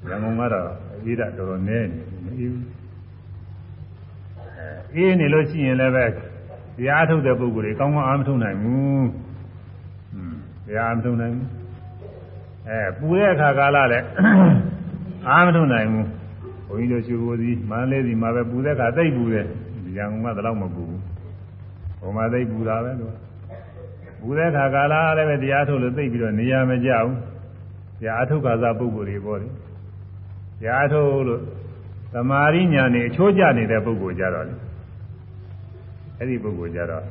[0.09, 0.69] ရန်ကုန်ကတော့
[1.03, 2.65] အေးတာတော်တော်နည်းနေမအေးဘူး
[4.57, 9.07] အဲအေးနေလို့ရှိရင်လည်းပဲတရားထုတ်တဲ့ပုဂ္ဂိုလ်တွေကောင်းကောင်းအားမထုတ်နိုင်ဘူး
[10.13, 10.35] อืม
[10.65, 11.47] တရားမထုတ်နိုင်ဘူး
[12.67, 14.05] အဲပူတဲ့အခါကာလလည်း
[15.27, 16.07] အားမထုတ်နိုင်ဘူး
[16.67, 19.47] ဘုန်းကြီးတို့ရှိခိုးစီမန္တလေးစီမှာပဲပူတဲ့အခါသိပ်ပူတယ်
[19.97, 21.01] ရန်ကုန်ကတော့မပူဘူး
[21.99, 23.15] ဟိုမှာသိပ်ပူတာပဲလို့
[24.21, 27.15] ပူတဲ့အခါကာလလည်းပဲတရားထုတ်လို့သိပ်ပြီးတော့နေရာမကျဘူး
[27.99, 29.51] တရားထုတ်ခါစားပုဂ္ဂိုလ်တွေပေါ့လေတ
[30.65, 31.41] ရားထုတ်လို့
[32.13, 34.55] သမာရိညာနေအချိုးကျနေတဲ့ပုဂ္ဂိုလ်ကြတော့လေ
[36.17, 37.03] အဲ့ဒီပုဂ္ဂိုလ်ကြတော့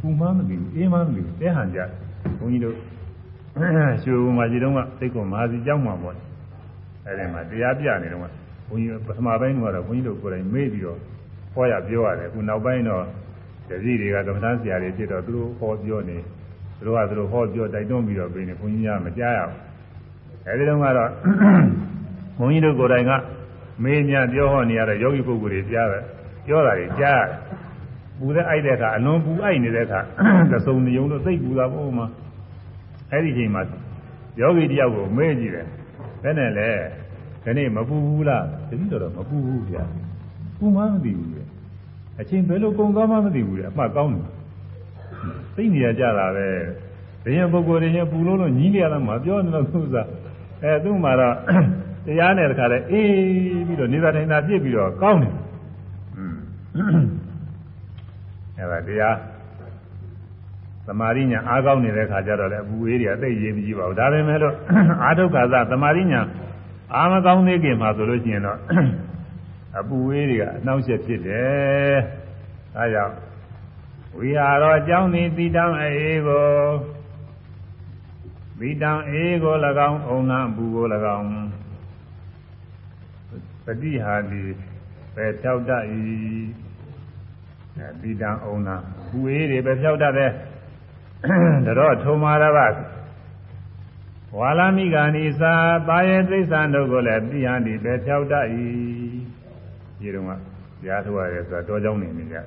[0.00, 1.80] ပူမှမသိဘူးအေးမှမသိဘူးတဲဟန်ကြ
[2.38, 2.76] ဘုန်းကြီးတို့
[4.02, 6.16] ရွှေဘုံမှာဒီတုန်းကသိက္ခာမဟာစီကျောင်းမှာပေါ့
[7.06, 10.98] အဲ့ဒီမှာတရားပြနေတော့ဘုန်းကြီးပထမပိုင်းကတော့ဘုန်းကြီးတို့ကိုယ်တိုင်မေ့ပြီးတော့
[11.54, 13.04] ဟောရပြောရတယ်အခုနောက်ပိုင်းတော့
[13.68, 16.18] တပည့်တွေကကမ္ဘာဆရာတွေဖြစ်တော့သူတို့ဟောပြောနေ
[16.78, 19.56] သူတို့ကသူတို့ဟောပြောတိုက်တွန်းပြီးတော့ပြနေဘုန်းကြီးကမကြားရဘူး
[20.46, 21.10] အဲဒီတုန်းကတော့
[22.40, 23.12] ဘုန်းကြီးတို့ကိုယ်တိုင်က
[23.82, 26.04] မေးမြပြောဟောနေရတဲ့ယောဂီပုဂ္ဂိုလ်တွေကြားတယ်
[26.46, 27.60] ပြောတာတွေကြားရတယ်
[28.18, 30.00] ပူတဲ့အိုက်တဲ့အခါအလွန်ပူအိုက်နေတဲ့အခါ
[30.50, 32.06] သစုံနေုံလို့သိပူတာပေါ့မှာ
[33.10, 33.62] အဲ့ဒီချိန်မှာ
[34.40, 35.66] ယောဂီတယောက်ကိုမေးကြည့်တယ်
[36.22, 36.68] ဘယ်နဲ့လဲ
[37.44, 39.84] ဒီနေ့မပူဘူးလားတတိတော်တော့မပူဘူးဗျာ
[40.58, 41.42] ပူမှမသိဘူးလေ
[42.20, 44.26] အချိန်ဘယ်လိုကုန်သွားမှမသိဘူးလေအမှတ်ကောင်းတယ်
[45.56, 46.48] သိနေရကြတာပဲ
[47.24, 50.08] ဘယံပုဂ္ဂိုလ်တွေရင်ပူလို့လို့ညီးနေရတာမပြောနေတော့သူစား
[50.62, 51.36] အဲသူ့မှာတော့
[52.06, 53.08] တရားနဲ့တခါလဲအေး
[53.66, 55.34] ပြီးတော့နေသာထိုင်သာပြစ်ပြီးတော့ကောင်းတယ်
[56.16, 56.36] อืม
[58.56, 59.16] အဲဒါတရား
[60.86, 64.54] သမာရိညာအားကောင်းနေတဲ့ခါကျတော့လေအပူအေးတွေအသိရေးမကြည့်ပါဘူးဒါပေမဲ့လို့
[65.04, 66.20] အာဒုက္ခသသမာရိညာ
[66.94, 68.58] အာမကောင်းသေးခင်မှာဆိုလို့ရှိရင်တော့
[69.78, 71.98] အပူအေးတွေကအနှောင့်အယှက်ဖြစ်တယ်
[72.74, 73.14] ဒါကြောင့်
[74.16, 76.46] ဝိဟာရောအကြောင်းသည်တိတံအေးကို
[78.58, 79.54] တိတံအေးကို၎
[79.88, 80.86] င်းအုံနာပူကို၎
[81.16, 81.26] င်း
[83.65, 84.41] ပฏิဟာတိ
[85.15, 85.83] ပဲဖြောက်တတ်၏
[88.01, 88.75] တိတံအုံနာ
[89.09, 90.31] ပူအေးတွေပဲဖြောက်တတ်တယ်
[91.79, 92.67] တော့ထုံမာရပါ
[94.37, 95.53] ဝါလာမိဂာနိသာ
[95.87, 98.45] ပါယေသိစ္ဆာတို့ကိုလည်းပြဟန်ဒီပဲဖြောက်တတ်၏
[99.99, 102.37] ဒီတော့ကရားထုတ်ရတယ်ဆိုတော့တောเจ้าနေနေကြ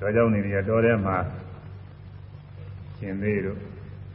[0.00, 1.16] တောเจ้าနေနေကြတောထဲမှာ
[2.98, 3.58] ရှင်သေးတို့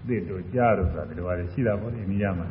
[0.07, 2.47] သစ်တို့ကြားတို့ဆိုတာဒီလိုပါလေရှိတာပေါ့ဒီနေရာမှာ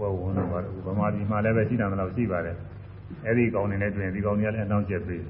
[0.00, 2.56] ဘွယ်ဝင်တော့ပါတော့ဗမာပြည်မှာလည်းပဲရှိတာမလို့ရှိပါတယ်
[3.26, 5.22] အဲ့ဒီကောင်းနေနဲ့တွင်ဒီကောင်းနေလည်းအနှောင့်အယှက်ပေး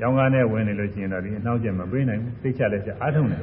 [0.00, 3.38] ရောင်းကားနဲ့ဝင်နေလို့ရှိရင်တော့ဒီအနှောင့်အယှက်မပေးနိုင်ဘူးသိချလက်ချက်အားထုတ်နေ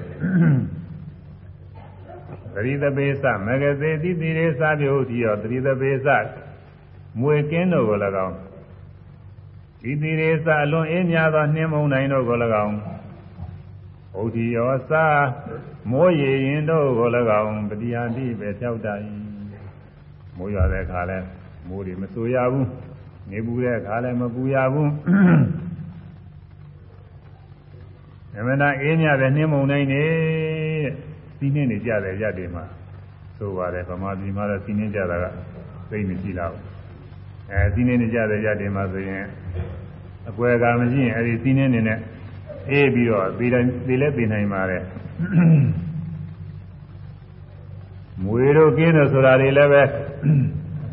[2.56, 6.08] သတိသပေသမဂစေတိတိရေစာပြုတိယောသတိသပေသ
[7.20, 8.36] မွေကင်းတို့ကို၎င်း
[9.82, 12.76] ဒီတိရေစာအလွန်အေးမြသောနှင်းမုန်တိုင်းတို့ကို၎င်း
[14.20, 15.06] ဩဒီယောစာ
[15.92, 17.10] မိုးရေရင်တို့ကို၎
[17.42, 19.00] င်းပတိဟာတိပဲဖြောက်တတ်၏
[20.38, 21.18] မိုးရွာတဲ့အခါလဲ
[21.68, 22.68] မိုးတွေမဆိုးရဘူး
[23.30, 24.90] နေပူတဲ့အခါလဲမပူရဘူး
[28.38, 30.04] အမှန်တန်အေးမြတဲ့နှင်းမုန်တိုင်းနေ
[31.38, 32.64] စီးနှင်းနေကြတယ်ရက်တွေမှာ
[33.38, 35.26] ဆိုပါတယ်ဗမာပြည်မှာတော့စီးနှင်းကြတာက
[35.90, 36.64] သိမရှိတော့ဘူး
[37.52, 39.26] အဲစီးနှင်းနေကြတဲ့ရက်တွေမှာဆိုရင်
[40.30, 42.00] အကွယ်ကမရှိရင်အဲဒီစီးနှင်းနေနဲ့
[42.70, 44.84] အေးပြီးတော့ဒီတိုင်းဒီလဲပြင်နိုင်ပါတယ်
[48.24, 49.84] မွေတို့ကင်းတို့ဆိုတာတွေလည်းပဲ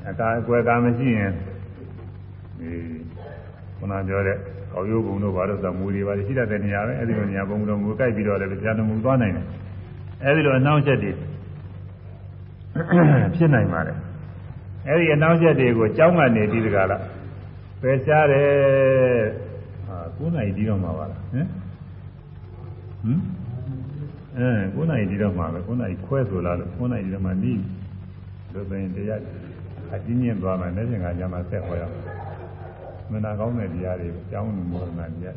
[0.08, 1.32] အကာအကွယ်ကမရှိရင်
[2.58, 2.68] ဒီ
[3.78, 4.36] ခုနပြောတဲ့
[4.72, 9.44] ကောက်ရိုးကုံတို့ဘာလို့ဆိုမူတွေပါရှိတတ်တဲ့နေရာပဲအဲဒီလိုနေရာပုံတော်မူကြိုက်ပြီးတော့လည်းကြာတမူသွားနိုင်တယ်
[10.24, 11.12] အဲဒီလိုအနှောင့်အယှက်တွေ
[13.36, 13.96] ဖြစ်နိုင်ပါတယ်
[14.88, 17.02] အဲဒီအနှောင့်အယှက်တွေကိုကြောင်းကနေပြီးတကလား
[17.82, 18.48] ပယ်ရှားတယ်
[19.86, 21.46] ဟာ9နိုင်ပြီးတော့မှာပါလားဟမ်
[23.02, 23.20] ဟမ်
[24.36, 27.60] အဲ9နိုင်ပြီးတော့မှာပဲ9နိုင်ခွဲဆိုလားလို့9နိုင်ပြီးတော့မှနီး
[28.52, 29.20] လို့ပင်တရား
[29.94, 32.02] အချင်းချင်းသွားမယ်လက်ရှင်ကညမှာဆက်ဟောရမယ်
[33.12, 35.36] မနာကောင်းတဲ့တရားတွေကြောင်းလို့မောနာတရား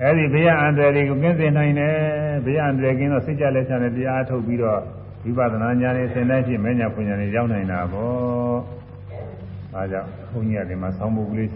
[0.00, 1.96] အဲ့ဒီဘေးအန္တရာယ်တွေကိုကင်းစင်နိုင်တယ်
[2.46, 4.80] ဘေးအန္တရာယ်ကင်းတော့စိတ်ကြလက်ချတဲ့တရားထုတ်ပြီးတော့
[5.24, 8.56] ဝိပဿနာဉာဏ်နဲ့ဆင်တဲ့ဖြစ်မညာပညာနဲ့ရောက်နိုင်တာပေါ့။
[9.72, 11.50] ဒါကြောင့်ဘုန်းကြီးကဒီမှာဆောင်းဖို့ကလေး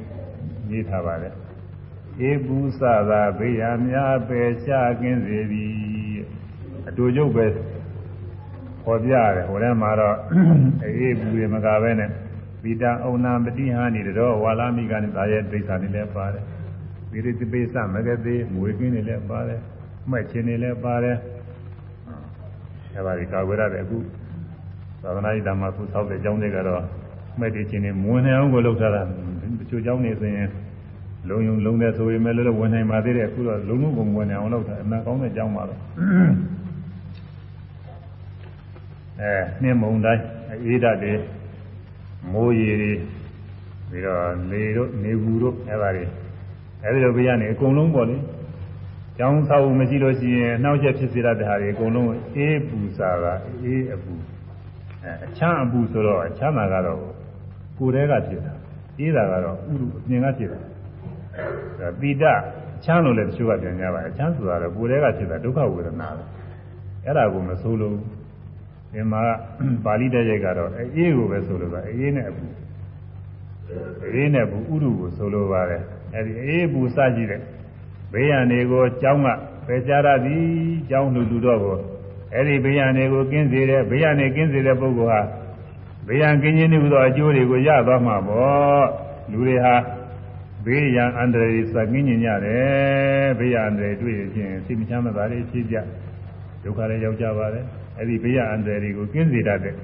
[0.71, 1.35] ရေးထားပါတယ်။
[2.29, 5.71] ဧပုသသာဘေးရများပယ်ရှားကင်းစေသည်
[6.89, 7.47] အတူကျုပ်ပဲ
[8.88, 10.18] ခေါ်ပြရတယ်ဟိုထဲမှာတော့
[10.84, 12.10] အေးဘူးတွေမကပဲနဲ့
[12.64, 16.44] ဗိတံဩနာပတိဟာနေတော့ဝါလာမိကနဲ့ဒါရဲ့ဒိဋ္ဌာနေလည်းပါတယ်။
[17.12, 19.60] ဒီရိတိပိသမဂသေးမွေကင်းနေလည်းပါတယ်။
[20.10, 21.18] မှတ်ခြင်းနေလည်းပါတယ်။
[22.96, 23.98] အဲပါဒီကာဝေရတဲ့အခု
[25.04, 26.82] သာသနာ့ဓမ္မခုသောက်တဲ့အကြောင်းတွေကတော့
[27.40, 29.02] မဲ့တည်ခြင်းနဲ့မဝင်နိုင်အောင်ကိုလုပ်ထားတာ
[29.60, 30.50] တချို့เจ้าနေဆိုရင်
[31.30, 35.76] လုံယုံလုံတဲ့ဆိုရင်လည်းလည်းဝင်နိုင်ပါသေးတယ်အခုတော့လုံလုံးကုန်ဝင်နိုင်အောင်လုပ်တာအမှန်ကောင်းတဲ့အကြောင်းပါပဲ
[39.21, 40.23] အဲနှင်းမုန်တိုင်း
[40.65, 41.15] အေးဓာတ်တွေ
[42.33, 42.93] မိုးရေတွေ
[43.91, 46.05] ပြီးတော့လေတို့နေဘူးတို့အဲပါတွေ
[46.83, 48.17] အဲဒီလိုပြရနေအကုန်လုံးပေါ့လေ
[49.19, 53.25] ကျောင်းဆောက်မရှိလို့ရှိရင်နှောက်ရက်ဖြစ်စေတတ်တဲ့ဟာတွေအကုန်လုံးအေးပူစာက
[53.63, 54.13] အေးအပူ
[55.03, 57.01] အဲအချမ်းအပူဆိုတော့အချမ်းသာကတော့
[57.79, 58.53] ကိုယ်တည်းကဖြစ်တာ
[58.99, 60.59] အေးတာကတော့ဥရုအပြင်ကဖြစ်တာ
[61.79, 62.25] ဒါပိတ
[62.77, 66.25] အချမ်းလို့လည်းတချို့ကပြန်ကြပါအချမ်းဆိုတာတော့ကိုယ်တည်းကဖြစ်တာဒုက္ခဝေဒနာပဲ
[67.05, 67.95] အဲ့ဒါကိုမဆိုးလို့
[68.93, 69.21] ဒီမှာ
[69.85, 72.47] ပါဠိတဲ့ရိုက်ကတော့အေးကိုပဲဆိုလို့ပါအေးနဲ့အပူ
[74.15, 75.83] အေးနဲ့ပူဥရုကိုဆိုလိုပါတယ်
[76.15, 77.41] အဲ့ဒီအေးပူစကြည့်တဲ့
[78.13, 79.29] ဘေးရန်တွေကိုကြောင်းက
[79.67, 80.45] ပယ်ကြရသည်
[80.91, 81.77] ကြောင်းလူလူတော့ကို
[82.33, 85.21] အဲ့ဒီဘေးရန်တွေကိုကင်းစေတဲ့ဘေးရန်နေကင်းစေတဲ့ပုဂ္ဂိုလ်ဟာ
[86.07, 88.87] ဘေးရန်ကင်းခြင်းတွေဟူသောအကျိုးတွေကိုရသွားမှာပေါ့
[89.31, 89.75] လူတွေဟာ
[90.65, 94.29] ဘေးရန်အန္တရာယ်စကင်းညင်ကြတယ်ဘေးရန်အန္တရာယ်တွေ့ရင်
[94.67, 95.77] စိတ်မချမ်းသာတွေဖြစ်ကြ
[96.63, 97.65] ဒုက္ခတွေရောက်ကြပါတယ်
[97.99, 99.75] အဲ့ဒီဘေးရန်အန္တရာယ်တွေကိုကင်းစေတတ်တဲ့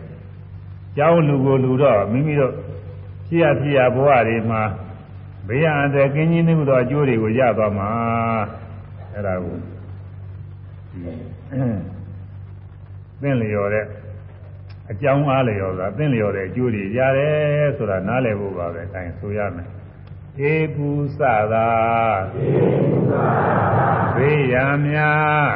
[0.97, 2.53] ကြောင်းလူကိုလူတော့မိမိတို့
[3.27, 4.63] ဖြစ်ရဖြစ်ရဘဝတွေမှာ
[5.49, 7.91] ဘေးရန်အန္တရာယ်ကင်းခြင်းတွေဟူသောအကျိုးတွေကိုရသွားမှာ
[9.13, 9.57] အဲ့ဒါကို
[13.21, 13.85] သင်လျော်တဲ့
[14.91, 19.71] အကြောင်းအားလျော်တာသင်လျော်တဲ့အကျိုးတွေရတယ်ဆိုတာနားလည်ဖို့ပါပဲအဲဒါဆိုရမယ်ဧ
[20.37, 21.21] ပုသ
[21.53, 21.71] သာ
[24.17, 25.53] ဘေးရန်များ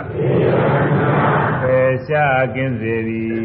[1.62, 3.40] ပေရှားကင်းစေသည်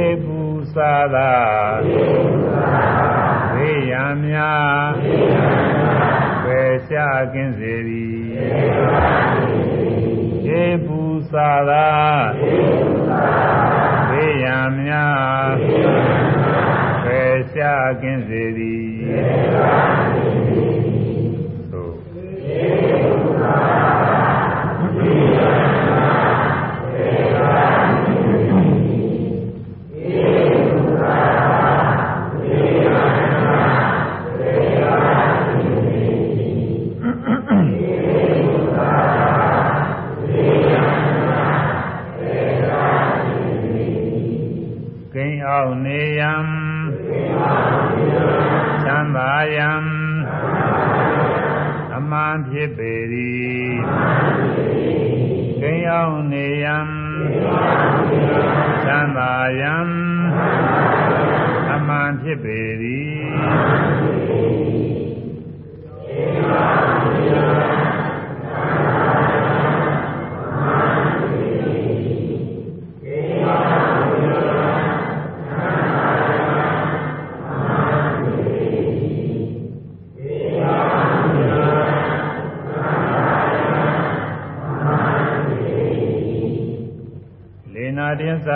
[0.00, 0.40] ဧပု
[0.74, 0.76] သ
[1.14, 1.34] သာ
[3.54, 4.90] ဘေးရန်များ
[6.44, 8.24] ပေရှားကင်းစေသည်
[10.60, 11.00] ဧပု
[11.32, 11.34] သ
[11.70, 11.88] သာ
[14.10, 15.48] ဘေးရန်များ
[16.40, 16.45] ပေ
[17.56, 18.84] ရှားကင်းစေသည်
[20.54, 20.75] သို့
[52.48, 53.76] ဖြစ်ပေသည်
[55.60, 56.78] ကိန်းအောင်နေယံ
[58.84, 59.76] ချမ်းသာယံ
[61.72, 62.58] အမှန်ဖြစ်ပေ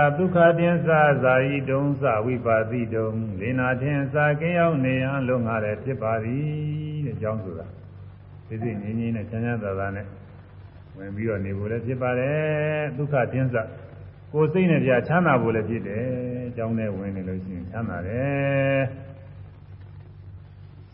[0.00, 3.08] တင်္စာဒုက္ခတင်္စာဇာယိတုံသဝိပါတိတုံ
[3.40, 7.66] လေနာတင်္စာကင်းရောက်နေရန်လုံငါလည်းဖြစ်ပါသည်တဲ့အကြောင်းဆိုတာ
[8.48, 10.06] သိသိငြင်းငြင်းနဲ့ချမ်းချမ်းသာသာနဲ့
[10.96, 13.62] ဝင်ပြီးတော့နေဖို့လည်းဖြစ်ပါတယ်ဒုက္ခတင်္စာ
[14.32, 16.04] ကိုယ်စိတ်နဲ့ပြချမ်းသာဖို့လည်းဖြစ်တယ်
[16.48, 18.80] အကြောင်းနဲ့ဝင်နေလို့ရှိရင်ချမ်းသာတယ်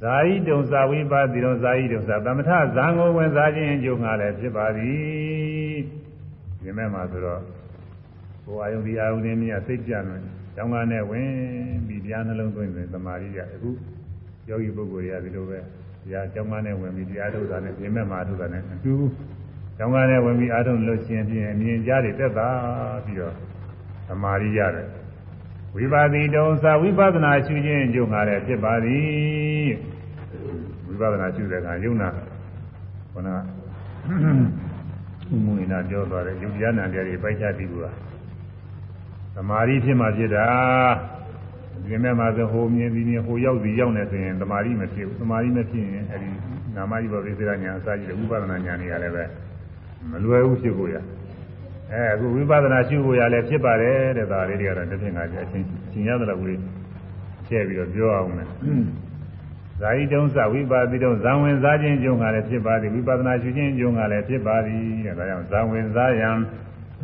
[0.03, 5.79] ဇာယိတုံဇာဝိပါတိတုံဇာယိတုံဇာသမထဇံကိုဝင်စားခြင်းအကျိုးငါလည်းဖြစ်ပါသည်
[6.63, 7.56] ဒီမဲ့မှာဆိုတော့
[8.47, 10.21] ဟိုအာယုန်ဒီအာယုန်နဲ့မြတ်စိတ်ကြံတယ်။
[10.57, 11.29] ကျောင်းကားနဲ့ဝင်
[11.87, 13.71] ပြီးတရားနှလုံးသွင်းတယ်သမာဓိရအခု
[14.49, 18.95] ယောဂီပုဂ္ဂိုလ်တွေကဒီလိုပဲတရားကျောင်းကားနဲ့ဝင်ပြီးတရားထုတ်တာနဲ့ပြင်မဲ့မှာထုတ်တာနဲ့အတူ
[19.79, 22.49] ကျောင်းကားနဲ့ဝင်ပြီးအားထုတ်လို့ရှိရင်ပြင်အမြင်ကြားတွေတက်တာ
[23.05, 23.35] ပြီးတော့
[24.09, 24.87] သမာဓိရတယ်။
[25.75, 29.69] ဝိပါတိတုံသာဝိပဿနာရှုခြင်းအကျိုးငါလည်းဖြစ်ပါသည်။
[30.87, 32.09] ဝိပဿနာရှုတဲ့အခါယုံနာ
[33.13, 33.37] ခန္ဓာ
[35.33, 37.97] ဥမူနာပြောသွားတယ်ယုတ်ဉာဏ်တရားတွေပိုက်ချပြီးဘူးလား
[39.37, 40.47] သမာဓိဖြစ်မှဖြစ်တာ
[41.87, 46.31] ဒီမဲ့မှာဆိုဟိုမြင်ပြီးမြင်ဟိုရောက်ပြီးရောက်နေဆိုရင်သမာဓိမဖြစ်ဘူးသမာဓိမဖြစ်ရင်အဲဒီ
[46.77, 49.25] နာမကြီးဘောပိစိရညာအစာကြီးတဲ့ဥပဒနာညာနေရလည်းပဲ
[50.11, 50.97] မလွယ်ဘူးဖြစ်ဖို့ရ
[51.93, 56.59] အဲအခုဝိပဿနာရှုဖို့ရလည်းဖြစ်ပါတယ်တဲ့ဒါလေးတွေကတော့တစ်ဖြင့်ငါကြအချင်းချင်းရတယ်လို့ဝင်
[57.47, 58.49] ချဲ့ပြီးတော့ပြောအောင်မယ်
[59.81, 66.31] ဇာယိတုံးစဝိပါတိတုံးဇံဝင်စားခြင်းကျုံကလည်းဖြစ်ပါသည်ဝိပဿနာရှုခြင်းကျုံကလည်းဖြစ်ပါသည်တဲ့ဒါကြောင့်ဇံဝင်စားယံ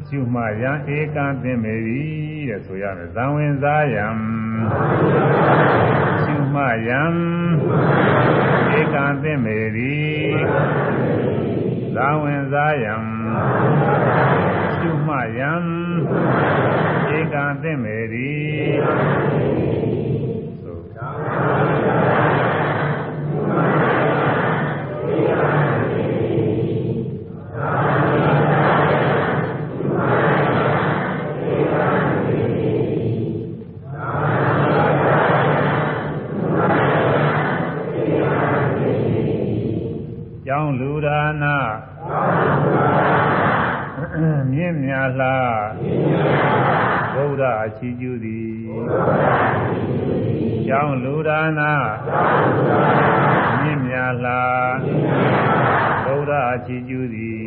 [0.09, 4.07] ရှုမှယံဧကံသင်မေသည်တဲ့ဆိုရမယ်ဇံဝင်စားယံ
[6.23, 7.03] ရှုမှယံ
[8.79, 10.37] ဧကံသင်မေသည်
[11.95, 12.95] ဇံဝင်စားယံ
[14.75, 15.53] ရှုမှယံ
[17.17, 18.15] ဧကံသင်မေသ
[40.81, 41.57] လူဒါနာ
[44.53, 45.57] မြင့်မြတ်လား
[47.15, 48.55] ဘုရားအချီးကျူးသည်
[50.67, 51.73] ကျောင်းလူဒါနာ
[53.61, 54.73] မြင့်မြတ်လား
[56.05, 57.45] ဘုရားအချီးကျူးသည်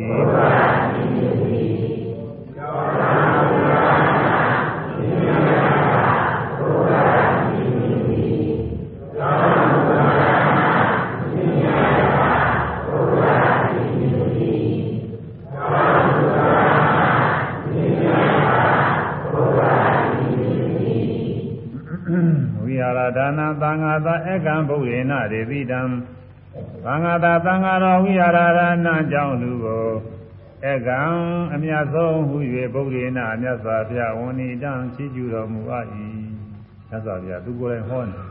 [23.16, 25.80] ဒါနသံဃာသာအကံဗုဒ္ဓေနဒေတိတံ
[26.84, 29.88] သံဃာသာသံဃာတော်ဝိဟာရဒါနကြောင့်လူကို
[30.66, 31.00] အကံ
[31.54, 32.36] အမြတ်ဆုံးဟု၍
[32.74, 35.86] ဗုဒ္ဓေနမြတ်စွာဘုရားဝဏိတံချီးကျူးတော်မူအပ်၏
[36.88, 38.26] မြတ်စွာဘုရားသူကိုယ်တိုင်ဟောတယ်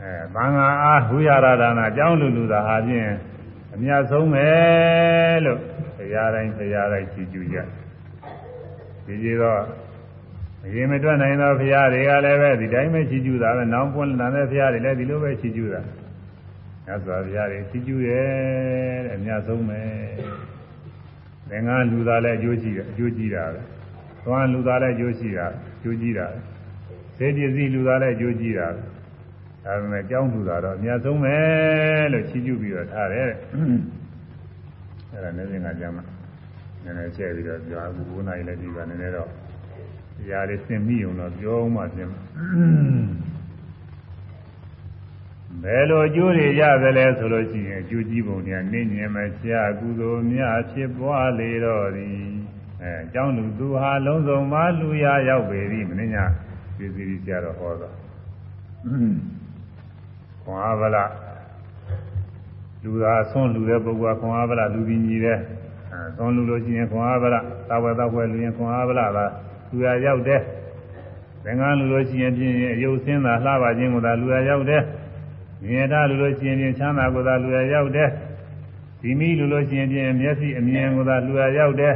[0.00, 3.10] အဲသံဃာအားဝိဟာရဒါနကြောင့်လူလူသာဟာဖြင့်
[3.74, 4.48] အမြတ်ဆုံးပဲ
[5.44, 5.60] လို့
[5.98, 7.56] တရားတိုင်းတရားတိုင်းချီးကျူးကြ
[9.06, 9.60] ဒီကြီးတော့
[10.64, 15.80] အရင်မတွက်နိုင်သောဘုရားတွေကလည်းပဲဒီတိုင်းပဲချီးကျူးတာပဲနောင်ပွင့်လာတဲ့ဘုရားတွေလည်းဒီလိုပဲချီးကျူးတာ
[16.86, 18.26] မြတ်စွာဘုရားတွေချီးကျူးရဲ့
[19.04, 19.80] တဲ့အများဆုံးပဲ
[21.48, 23.60] သင်္ကန်းလူသားလည်းအကျိုးရှိတယ်အကျိုးကြီးတာပဲ
[24.24, 25.46] သွားလူသားလည်းအကျိုးရှိတာ
[25.76, 28.80] အကျိုးကြီးတာပဲသေပစ္စည်းလူသားလည်းအကျိုးကြီးတာပဲ
[29.64, 31.36] ဒါပေမဲ့ကြောင်းလူသားတော့အများဆုံးပဲ
[32.12, 33.28] လို့ချီးကျူးပြီးတော့ထားတယ်
[35.10, 36.04] အဲ့ဒါနေစဉ်ကကြမှာ
[36.84, 39.30] နည်းနည်းချက်ပြီးတော့ပြောအခု9နာရီလည်းဒီပါနည်းနည်းတော့
[40.22, 42.08] တရားလေးသင်မိအောင်တော့ပြောမှပြင်
[45.62, 49.48] ဘယ်လိုအကျိုးတွေရသလဲဆိုလို့ရှိရင်အကျိုးကြီးပုံတွေနင်းညင်မချ
[49.78, 52.22] ကုသိုလ်များဖြစ်ပွားလေတော့သည်
[52.82, 56.24] အဲအကြောင်းလူသူဟာလုံးစုံမလူရရောက်ပေသည်မင်းညာ
[56.76, 57.88] ပြည်စီဆရာတော်ဟောတာ
[60.42, 61.04] ခွန်အားဗလာ
[62.82, 65.38] လူသာဆွန့်လူတဲ့ပုဂ္ဂိုလ်ကခွန်အားဗလာလူပြီးညီတဲ့
[65.92, 69.24] အဲဆွန့်လူလို့ရှိရင်ခွန်အားဗလာသာဝေသောက်ွယ်လူရင်ခွန်အားဗလာသာ
[69.72, 70.40] လူရရောက်တဲ့
[71.44, 74.82] သင်္ကန်းလူလို့ရှိရင်ဖြင့်ရုပ်ဆင်းတာလှပါခြင်းကိုသာလူရရောက်တဲ့
[75.64, 78.08] မြင်တာလူလို့ရှိရင်ဖြင့်ချမ်းသာကိုသာလူရရောက်တဲ့
[79.00, 81.94] ဒီမိလူလို့ရှိရင်ဖြင့်မျက်စိအမြင်ကိုသာလူရရောက်တဲ့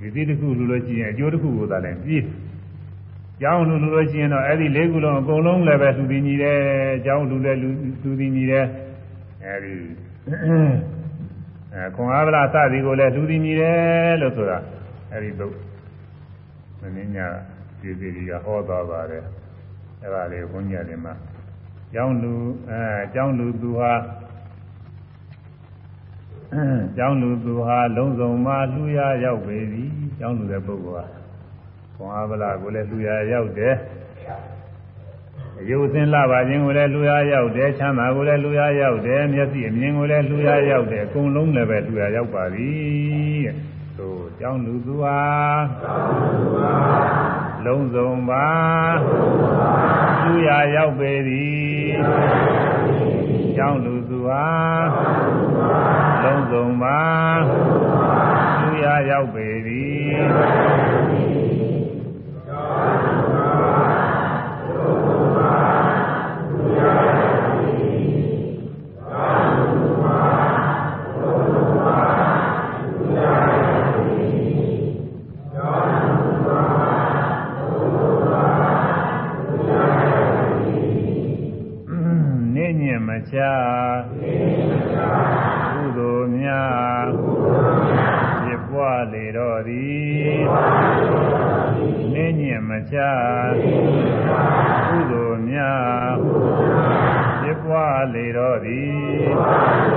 [0.00, 2.24] ဒီသီးတစ်ခုလူလို့ရှိရင်အကျိုးတစ်ခုကိုသာလည်းပြီး
[3.40, 6.58] ကျောင်းလူလူလို့ရှိရင်တော့အဲ့ဒီလေးခုလုံးအကုန်လုံးလည်းပဲလူပြီးညီတယ်
[7.04, 7.68] ကျောင်းလူလည်းလူ
[8.02, 8.66] လူပြီးညီတယ်
[9.44, 9.74] အဲ့ဒီ
[11.74, 14.58] အဲခွန်အားဗလာစသည်ကိုလည်းလူပြီးညီတယ်လို့ဆိုတာ
[15.12, 15.71] အဲ့ဒီတော့
[16.96, 17.28] မင်းညာ
[17.80, 19.24] ဒီစီကဟောသွားပါတယ်
[20.00, 21.14] အဲ့ဒါလေးဘုန်းကြီးတွေမှာ
[21.92, 22.34] ကျောင်းလူ
[22.70, 22.82] အဲ
[23.14, 23.92] ကျောင်းလူသူဟာ
[26.96, 31.22] ကျောင်းလူသူဟာလုံးစုံမှလူရရောက်ပေသည်ကျောင်းလူတဲ့ပုဂ္ဂိုလ်ဟာ
[31.94, 33.74] ခွန်အားဗလာကိုလည်းလူရရောက်တယ်
[35.60, 45.20] အယုစင်လာပါခြင်းကိုလည်းလူရရောက်တယ်ချမ်းသာကိုလည်းလူရရောက်တယ်မျက်စိအမြင်ကိုလည်းလူရရောက်တယ်အကုန်လုံးလည်းပဲလူရရောက်ပါသည်တဲ့ သို့ကြောင်းလူသူဟာ
[47.64, 48.48] လုံးစုံပါ
[50.22, 51.92] သူရရောက်ပေသည်
[53.56, 54.46] ကြောင်းလူသူဟာ
[56.22, 57.00] လုံးစုံပါ
[58.60, 60.16] သူရရောက်ပေသည်
[89.62, 90.42] တော့သည်
[92.14, 92.96] နင်းညင်မချ
[94.88, 96.16] ကုသိုလ်များ
[97.40, 99.92] ဖြစ်ပွားလေတော့သည်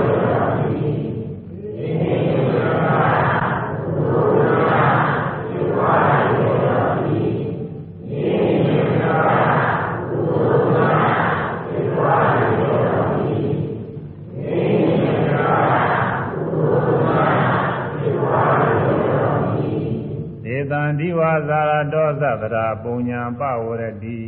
[21.00, 24.18] ဒီဝါ ဇာရတောသဗရာပုံညာပဝရတိ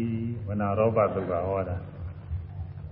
[0.46, 1.76] ဝနာရောပသုကဟောတာ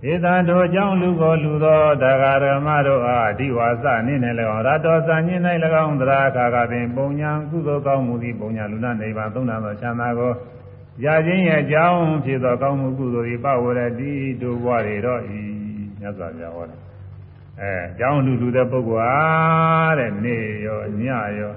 [0.05, 5.41] ဧသံတို့ကြောင့်လူကိုလူသောတဂရမတို့အားဒီဝါစနေနဲ့၎င်းရတောစညင်း၌၎
[5.83, 10.31] င်းသရာခါကပင်ပုံညာကုသိုလ်ကောင်းမှုသည်ပုံညာလူနာနိဗ္ဗာန်သုံးနာသောချမ်းသာကို
[11.05, 15.41] ရခြင်းရဲ့အကြောင်းဖြစ်သောကောင်းမှုကုသိုလ်၏ပဝရတိတို့ဘဝတွေတော့ဤ
[15.99, 16.79] မြတ်စွာဘုရားဟောတယ်
[17.61, 21.03] အဲအကြောင်းလူလူတဲ့ပုဂ္ဂိုလ်အားတဲ့နေရောည
[21.39, 21.53] ရော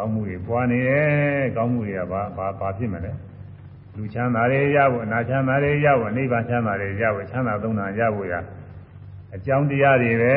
[0.00, 3.12] ကောင်းမှုတွေပွားနေတယ်ကောင်းမှုတွေကဘာဘာဘာဖြစ်မလဲ
[3.96, 8.34] လူချမ်းသာတွေရဖို့အနာချမ်းသာတွေရဖို့နိဗ္ဗာန်ချမ်းသာတွေရဖို့ချမ်းသာသုံးတာရဖို့ရ
[9.34, 10.36] အကြောင်းတရားတွေပဲ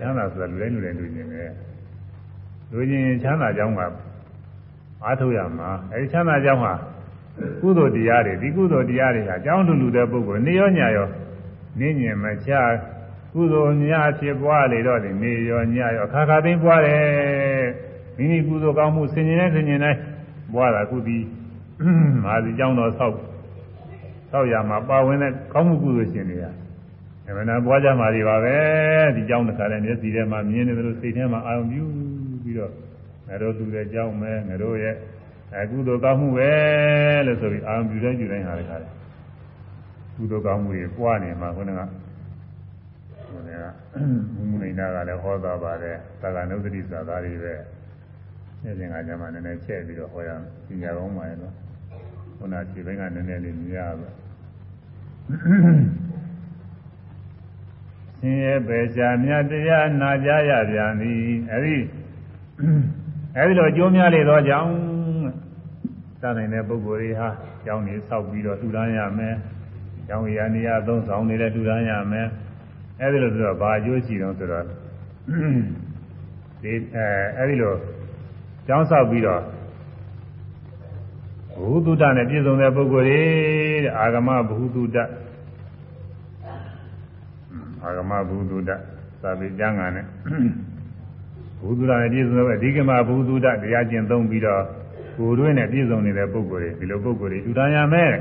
[0.00, 1.44] ချမ်းသာဆိုတာလူတိုင်းလူတိုင်းလူချင်းပဲ
[2.72, 3.80] လူချင်းချမ်းသာကြောင်းက
[5.04, 6.74] အားထုတ်ရမှာအဲဒီချမ်းသာကြောင်းဟာ
[7.60, 11.08] ကုသိုလ်တရားတွေဒီကုသိုလ်တရားတွေဟာအကြောင်းလူလူတဲ့ပုဂ္ဂိုလ်နေရောညာရော
[11.78, 12.50] နေညင်မချ
[13.32, 17.57] ကုသိုလ်များဖြစ်ပွားလေတော့ဒီနေရောညာရောအခါခါသိပွားတယ်
[18.18, 20.00] မိမိကုသိုလ်ကောင်းမှုဆင်ញင်တဲ့ဆင်ញင်တိုင်း
[20.54, 21.18] ပွားတာကုသီ
[22.24, 23.14] မာစီကြောင်းတော်ဆောက်
[24.30, 26.44] ဆောက်ရမှာပါဝင်တဲ့ကောင်းမှုကုသိုလ်ရှင်တွေက
[27.28, 28.56] အမှန်တရားပွားကြမှာတွေပါပဲ
[29.16, 31.84] ဒီကြောင်းတစ်ခါလဲမျက်စိထဲမှာမြင်နေတယ်လို့စိတ်ထဲမှာအာရုံပြု
[32.42, 32.72] ပြီးတော့
[33.26, 34.94] ငါတို့လူတဲ့ကြောင်းမဲငါတို့ရဲ့
[35.54, 36.52] အကုသိုလ်ကောင်းမှုပဲ
[37.26, 38.90] လို့ဆိုပြီးအာရုံပြုတိုင်းပြုတိုင်းဟာလည်းခါတယ်
[40.16, 43.60] ကုသိုလ်ကောင်းမှုတွေပွားနေမှာခုနကဟိုက
[44.34, 47.54] ဘုမနိနာကလည်းဟောတာပါတယ်သာကနုဒတိသာသားတွေပဲ
[48.62, 51.54] နေ့စဉ်ကကျမှနည်းနည်းချက်ပြီးတော့ဟောရမယ်ပညာကောင်းပါရဲ့နော်
[52.36, 54.08] ခုနခြေဘက်ကနည်းနည်းလေးမြင်ရပါ
[58.18, 61.20] ဆင်းရဲပေရှာမြတ်တရားနာကြရပြန်သည်
[61.52, 61.76] အဲဒီ
[63.36, 64.70] အဲဒီလိုကြိုးများလေတော့ကြောင့်
[66.20, 67.28] သတ်နိုင်တဲ့ပုဂ္ဂိုလ်တွေဟာ
[67.64, 69.34] ကျောင်းနေဆောက်ပြီးတော့ထူထမ်းရမယ်။
[70.08, 72.26] ကျောင်းရနေရသုံးဆောင်နေတဲ့ထူထမ်းရမယ်။
[73.00, 74.64] အဲဒီလိုဆိုတော့ဘာအကျိုးရှိတော့ဆိုတော့
[76.62, 77.06] ဒီအဲ
[77.38, 77.74] အဲဒီလို
[78.68, 79.42] ကျောင်းဆောက်ပြီးတော့
[81.60, 83.20] ဘုသူတ္တနဲ့ပြည့်စုံတဲ့ပုဂ္ဂိုလ်တွေ
[83.84, 84.96] တဲ့အာဂမဘုသူတ္တ
[87.82, 88.70] အာဂမဘုသူတ္တ
[89.22, 90.06] သာပေကျမ်းဂန်နဲ့
[91.62, 94.62] ဘုသူတ္တနဲ့ပြည့်စုံတဲ့အဓိကမဘုသူတ္တတရားကျင့်သုံးပြီးတော့
[95.16, 98.12] ကိုယ်တွင်းနဲ့ပြည့်စုံနေတဲ့ပုဂ္ဂိုလ်တွေဒီလိုပုဂ္ဂိုလ်တွေထူထမ်းရမယ်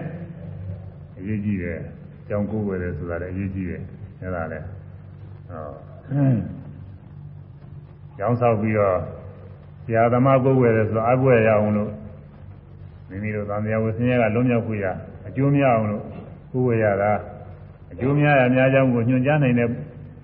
[1.17, 1.79] အရေးကြီးတယ်
[2.27, 3.81] ကြောင်းကိုယ်ဝယ်တယ်ဆိုတာလည်းအရေးကြီးတယ်
[4.21, 4.65] အဲဒါလည်း
[5.49, 5.69] ဟော
[8.17, 8.97] ကျောင်းဆောက်ပြီးတော့
[9.88, 11.91] ဆရာသမားကိုယ်ဝယ်တယ်ဆိုတော့အကွယ်ရအောင်လို့
[13.09, 14.88] မိမိတို့သံဃာဝဆင်းရဲကလွတ်မြောက်ခွင့်ရ
[15.27, 16.03] အကျိုးများအောင်လို့
[16.51, 17.11] ကိုယ်ဝယ်ရတာ
[17.91, 19.67] အကျိုးများရများကြောင်းကိုညွှန်ကြားနိုင်တဲ့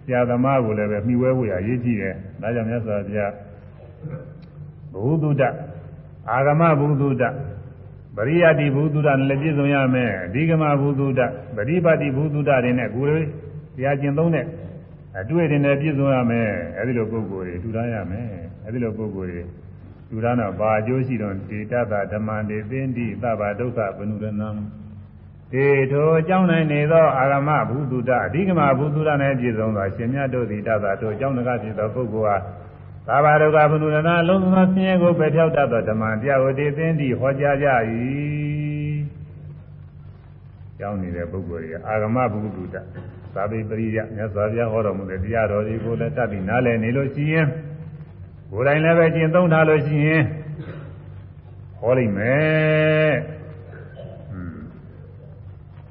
[0.06, 3.32] ဆရာသမားကိုလည်းပဲမှီဝဲဖို့ရအရေးကြီးတယ်ဒါကြောင့်မြတ်စွာဘုရား
[4.94, 5.44] ဘုသူတ္တ
[6.30, 7.24] အာဂမဘုသူတ္တ
[8.16, 11.22] ပရိယတိဘုသူတ္တနဲ့လည်းပြည့်စုံရမယ်အဓိကမဘုသူတ္တ
[11.56, 13.28] ပရိပါတိဘုသူတ္တတွေနဲ့ကိုယ်လေး
[13.76, 14.46] တရားကျင့်သုံးတဲ့
[15.20, 19.44] အတွေ့အကြုံနဲ့ပြည့်စုံရမယ်အဲဒီလိုပုဂ္ဂိုလ်တွေထူထားရမယ် အဲဒီလိုပုဂ္ဂိုလ်တွေ
[20.10, 24.50] ထူထားတော့ဘာအကျိုးရှိတော့ဒေတတာဓမ္မတေသင်္တိသဗ္ဗဒုက္ခဘနုရဏံ
[25.54, 32.38] ဒေထိုအကြောင်းနိုင်နေသောအာဂမဘုသူတ္တအဓိကမဘုသူတ္တနဲ့ပြည့်စုံသောရှင်မြတ်တို့သည်တသတို့အကြောင်းတကားဖြစ်သောပုဂ္ဂိုလ်ဟာ
[33.08, 37.68] သာဘာဒုက္ခဘနုရဏလုံးစုံသောဆင်းရဲကိုပယ်ဖြောက်တတ်သောဓမ္မတရားဝတိသင်္တိဟောကြားကြ၏
[40.80, 42.76] ကြောင်းနေတဲ့ပုဂ္ဂိုလ်တွေကအာဂမဘုသူတ္တ
[43.36, 47.48] သာဝေပရိယမြတ်စွာဘုရားဟောတော်မူတဲ့တရားတော်တွေကိုလည်းတတ်ပြီးနားလည်နေလို့ရှိရင်
[48.54, 50.24] ကိုယ်တိုင်လည်းပဲကျင့်သုံးထားလို့ရှိရင်
[51.80, 53.14] ဟောလိမ့်မယ်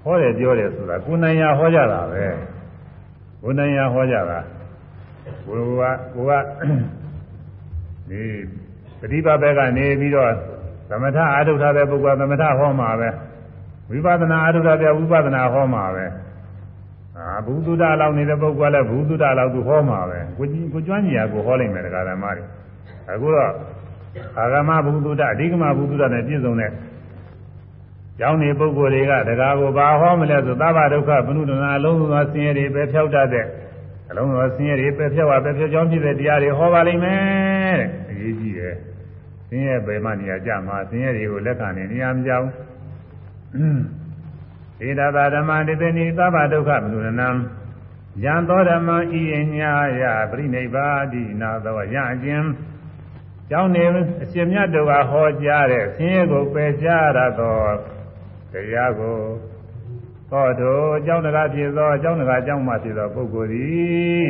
[0.02, 2.24] ဟွန်းဟောတယ်ပြောတယ်ဆိုတာကိုယ်နိုင်ရဟောကြတာပဲ
[3.42, 4.38] ကိုယ်နိုင်ရဟောကြတာ
[5.46, 5.82] ကိုယ်က
[6.14, 6.32] ကိုက
[8.08, 8.22] ဒီ
[9.00, 10.32] ပฏิပါဘက်ကနေပြီးတော့
[10.90, 13.08] သမထအာထုထားတဲ့ပုဂ္ဂိုလ်ကသမထဟောမှာပဲ
[13.90, 16.04] ဝိပဿနာအာထုထားတဲ့ဝိပဿနာဟောမှာပဲ
[17.22, 22.44] အာဘုသူဒ္ဓလောက်နေတဲ့ပုဂ္ဂိုလ်ကလည်းဘုသူဒ္ဓလောက်သူဟောမှာပဲကိုကြီးကိုကျွမ်းကြီးရကိုဟောလိုက်မယ်တရားဓမ္မတွေ
[23.12, 23.50] အခုတော့
[24.38, 26.70] အာဂမဘုသူဒ္ဓအဓိကမဘုသူဒ္ဓနဲ့ပြည့်စုံတဲ့
[28.18, 33.46] ကျောင်းနေပုဂ္ဂိုလ်တွေကတရားကိုဘာဟောမလဲဆိုသဗ္ဗဒုက္ခဘုနုဒနာအလုံးစုံသောဆင်းရဲတွေပဲဖြောက်တတ်တဲ့
[34.10, 38.74] အလုံးစုံသောဆင်းရဲတွေပဲဖြောက်ပါပဲဖြောက်ကြောင်းဖြစ်တဲ့တရားတွေဟောပါလိမ့်မယ်တဲ့အရေးကြီးတယ်
[39.48, 42.46] ဆင်းရဲပဲမှနေရာကြမှာဆင်းရဲတွေကိုလက်ခံနေနေရာမကြောက်
[44.88, 47.28] ဧတသာဓမ္မတိတနိသဗ္ဗဒုက္ခမနုရဏံ
[48.24, 48.88] ယံသောဓမ္မ
[49.20, 52.44] ဤအညာယပရိနိဗ္ဗာတိနာသောယအကျဉ်
[53.50, 53.84] ကျောင်းနေ
[54.22, 57.56] အရှင်မြတ်တို့ကဟောကြားတဲ့ဆင်းရဲကိုပယ်ရှားရသော
[58.52, 59.18] တရားကို
[60.30, 64.28] ဟောတို့ကျောင်းတကားဖြစ်သောကျောင်းတကားကျောင်းမှဖြစ်သောပုဂ္ဂိုလ်သည်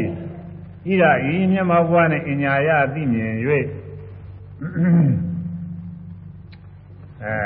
[0.90, 3.32] ဤရဤမျက်မှောက်ဘဝနှင့်အညာယသိမြင်၍
[7.24, 7.36] အဲ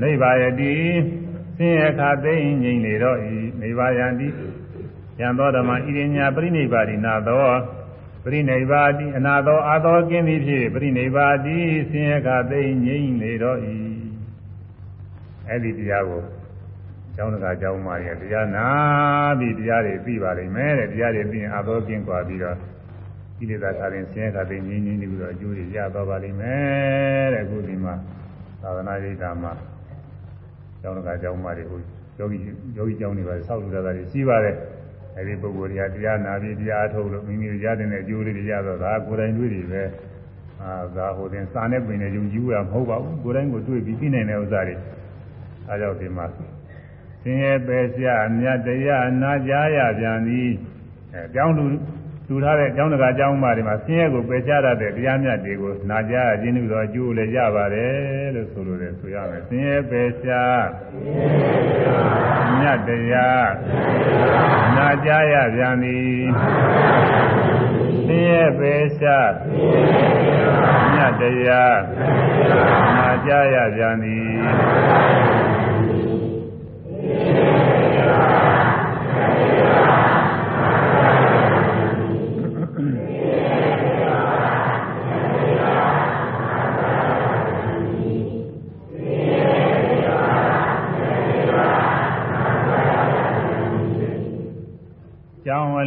[0.00, 0.74] နိဗ္ဗာယတိ
[1.57, 2.33] ဆင်းရဲခါသိ
[2.63, 3.31] ငြိမ်လေတော့ဤ
[3.61, 4.27] နိဗ္ဗာယံတိ
[5.19, 7.45] ယံသောဓမ္မဣရိညာပရိနိဗ္ဗာတိနာသော
[8.23, 11.57] ပရိနိဗ္ဗာတိအနာသောအာသောကင်းသည်ဖြစ်ပရိနိဗ္ဗာတိ
[11.89, 13.75] ဆင်းရဲခါသိငြိမ်လေတော့ဤ
[15.47, 16.23] အဲ့ဒီတရားကို
[17.15, 18.67] ကျောင်းတကာကျောင်းမာရီတရားနာ
[19.39, 22.57] ပြီးတရားတွေပြီးပါလိမ့်မယ်တဲ့တရားတွေပြီးရင်အာသောကင်းกว่าပြီးတော့
[23.37, 27.95] ကိလေသာခါရင်ဆင်းရဲခါသိငြိမ်ငြိမ်ပြီးတော့အကျိုးတွေရသွားပါလိမ့်မယ်တဲ့အခုဒီမှာ
[28.61, 29.51] သာသနာ့ရိပ်သာမှာ
[30.82, 31.80] ကျောင်းတကာကျောင်းမတွေကို
[32.18, 32.38] ယောဂီ
[32.76, 34.56] ယောဂီကျောင်းတွေပါဆောက်လုပ်တာတွေရှိပါတယ်
[35.16, 39.82] အဲဒီပုဂ္ဂိုလ်တွေကတရားနာပြီးတရားထုတ်လို့မိမိရတဲ့အကျိုးလေးတွေရတော့ဒါကိုယ်တိုင်တွေ့တွေပဲ
[40.62, 44.76] အာဒါဟိုတင်စာနဲ့ပင်နဲ့ယုံကြည်ရမဟုတ်ပါဘူးကိုယ်တိုင်ကိုတွေ့ပြီးသိနိုင်တဲ့ဥစ္စာတွေ
[45.68, 46.26] အဲကြောင့်ဒီမှာ
[47.22, 50.50] ဆင်းရဲပဲဆရာမြတ်တရားနာကြားရပြန်သည်
[51.14, 51.64] အဲကြောင်းလူ
[52.32, 60.30] လူထားတဲ့ကျောင်းတကာကျောင်းမတွေမှာဆင်းရဲကိုပယ်ချရတဲ့တရားမြတ်တွေကိုနာကြားရခြင်းလို့တော့အကျိုးလည်းရပါတယ်လို့ဆိုလိုတယ်ဆိုရမယ်ဆင်းရဲပယ်ချ
[62.58, 63.48] မြတ်တရား
[64.76, 66.22] နာကြားရပြန်သည်
[68.06, 69.06] ဆင်းရဲပယ်ချ
[70.94, 71.76] မြတ်တရား
[72.96, 74.32] နာကြားရပြန်သည်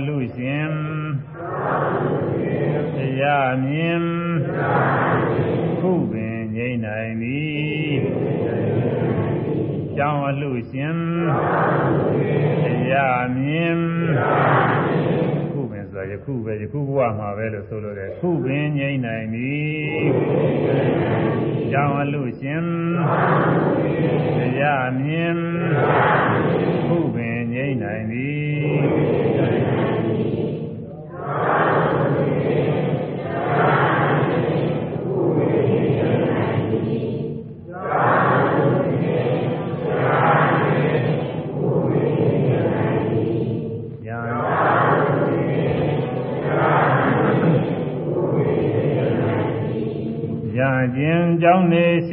[0.08, 0.72] လူရှင်
[2.96, 4.04] တရားမြင်
[5.80, 8.02] ခုပင်ငြိမ့်နိုင်သည်
[9.98, 10.98] ကြောင်းအလူရှင်
[12.64, 13.80] တရားမြင်
[15.52, 20.06] ခုပင်ဆိုရခုပဲယခုဘဝမှာပဲလို့ဆိုလို့တယ်ခုပင်ငြိမ့်နိုင်သည်
[21.72, 22.66] ကြောင်းအလူရှင်
[24.38, 25.38] တရားမြင်
[26.88, 28.45] ခုပင်ငြိမ့်နိုင်သည်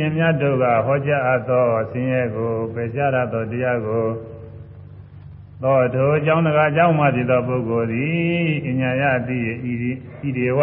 [0.03, 4.07] ရှင်မြတ်တို့ကဟောကြားအပ်သောဆင်းရဲကိုပယ်ရှားရသောတရားကို
[5.62, 9.38] သောထိုအကြောင်းတကားအကြောင်းမှဖြစ်သောပုဂ္ဂိုလ်သည်အညာယတိ
[9.70, 9.72] ဤ
[10.28, 10.61] ဤဒေဝ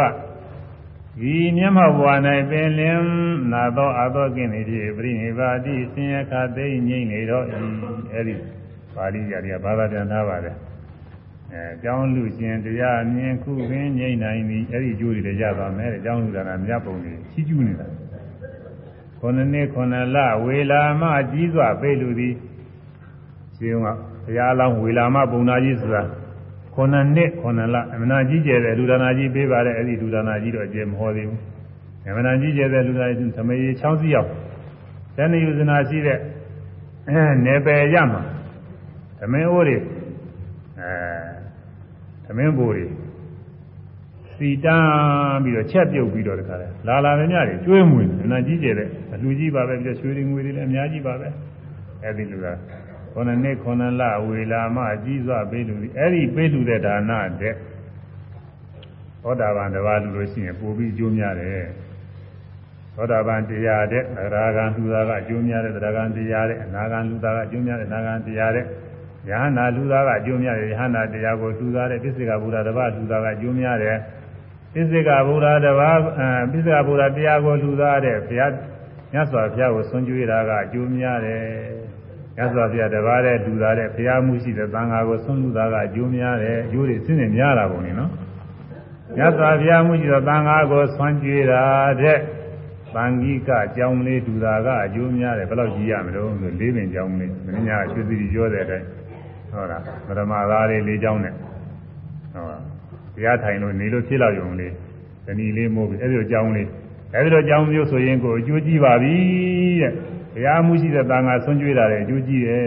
[1.32, 2.10] ဤမျက်မှောက်ဘဝ၌
[2.50, 2.98] ပင်လင်
[3.52, 7.52] နာသောအသောကင်းနေဖြစ်ပြိနိဗ္ဗာတိဆင်းရဲခသိမ့်ငြိမ့်နေတော့ဤ
[8.14, 8.36] အဲဒီ
[8.96, 10.56] ပါဠိရာတွေကဘာသာပြန်ထားပါတယ်
[11.54, 17.88] အဲအကြောင်းလူရှင်တရားမြင်ခုပင်ငြိမ့်နိုင်သည်အဲ့ဒီကျိုးတွေလည်းရသွားမယ်အကြောင်းလူဒါနာမြတ်ပုံတွေချီးကျူးနေတာ
[19.20, 22.34] ခုနှစ်နှစ်ခုနှစ်လဝေလာမကြီးစွာပေလူသည်
[23.56, 23.86] ရှင်က
[24.24, 26.04] ဘုရားလောင်းဝေလာမပုံနာကြီးဆိုတာ
[26.74, 31.42] ခုနှစ်နှစ်ခုနှစ်လအမနာကြီးကျယ်တဲ့လူဒါနာကြီးပေးပါတယ်အဲ့ဒီလူဒါနာကြီးတော့အကျယ်မဟောသေးဘူး
[32.10, 34.30] အမနာကြီးကျယ်တဲ့လူဒါနာကြီးသမယေ6စီးရောက်
[35.16, 36.20] တဏှယုဇနာရှိတဲ့
[37.08, 38.22] အဲနယ်ပယ်ရမှာ
[39.20, 39.78] သမင်းအိုးတွေ
[40.80, 40.92] အဲ
[42.26, 42.86] သမင်းဘိုးတွေ
[44.40, 51.28] စီတန်းပြီးတော့ချက်ပြုတ်ပြီးတော့တခါလဲလာလာနေများတွေကျွေးမွေအနာကြီးကျယ်တဲ့အလူကြီးပါပဲပြီးတော့ရွှေတွေငွေတွေလည်းအများကြီးပါပဲ
[52.04, 52.48] အဲ့ဒီလူက
[53.14, 57.12] ခုနှစ်နှစ်ခုနှစ်လဝေလာမအကြီးစွာပေးလူဒီအဲ့ဒီပေးလူတဲ့ဒါန
[57.42, 57.54] တဲ့
[59.24, 61.66] သောတာပန်တစ်ပါးလူလို့ရှိရင်ပို့ပြီးအကျိုးများတယ်
[62.96, 68.66] သောတာပန်တရားတဲ့သရဂံလူသားကအကျိုးများတဲ့သရဂံတရားတဲ့အနာဂံလူသားကအကျိုးများတဲ့အနာဂံတရားတဲ့
[69.30, 73.98] ယဟနာလူသားကအကျိုးများတယ်ယဟနာတရားကိုလူသားတဲ့ပစ္စေကဘုရားတစ်ပါးလူသားကအကျိုးများတယ်
[74.74, 78.52] ပစ္စေကဘုရားတစ်ပါးအဲပစ္စေကဘုရားတရားကိုလူသားတဲ့ဘုရား
[79.14, 81.44] မြတ်စွာဘုရားကိုဆွံ့ကြွေးတာကအကျိုးများတယ်
[82.36, 88.12] မြတ်စွာဘုရားတစ်ပါးတဲ့လူသားတဲ့ဘုရားမှုရှိတဲ့သံဃာကိုဆွံ့လူသားကအကျိုးများတယ်အကျိုးတွေစဉ်းနေများတာပုံနေနော်
[89.18, 91.64] မြတ်စွာဘုရားမှုရှိတဲ့သံဃာကိုဆွံ့ကြွေးတာ
[92.02, 92.18] တဲ့
[92.96, 98.88] သံဃိကအကြောင်းလေးဒူတာကအကျိုးများတယ်ဘယ်တော့ကြည့်ရမလို့ဆိုလေးပင်ကြောင်းလေးမင်းညာရွှေသီပြောတဲ့အတိုင်း
[99.52, 101.49] ဟုတ်လားပရမသားလေးလေးကြောင်းနဲ့ဟုတ်လား
[103.20, 104.74] တရားထိုင်လို့နေလို့ဖြစ်လာရုံလေး
[105.26, 106.68] ဇနီးလေးမို့ပြီးအဲ့ဒီလိုကြောင်းလေး
[107.14, 109.16] အဲ့ဒီလိုကြောင်းမျိုးဆိုရင်ကိုအကျိုးကြီးပါပြီ
[109.82, 109.94] တဲ့
[110.34, 112.64] ဘုရားမှုရှိတဲ့တန်ခါဆွံ့ကြွေးတာတဲ့အကျိုးကြီးတယ်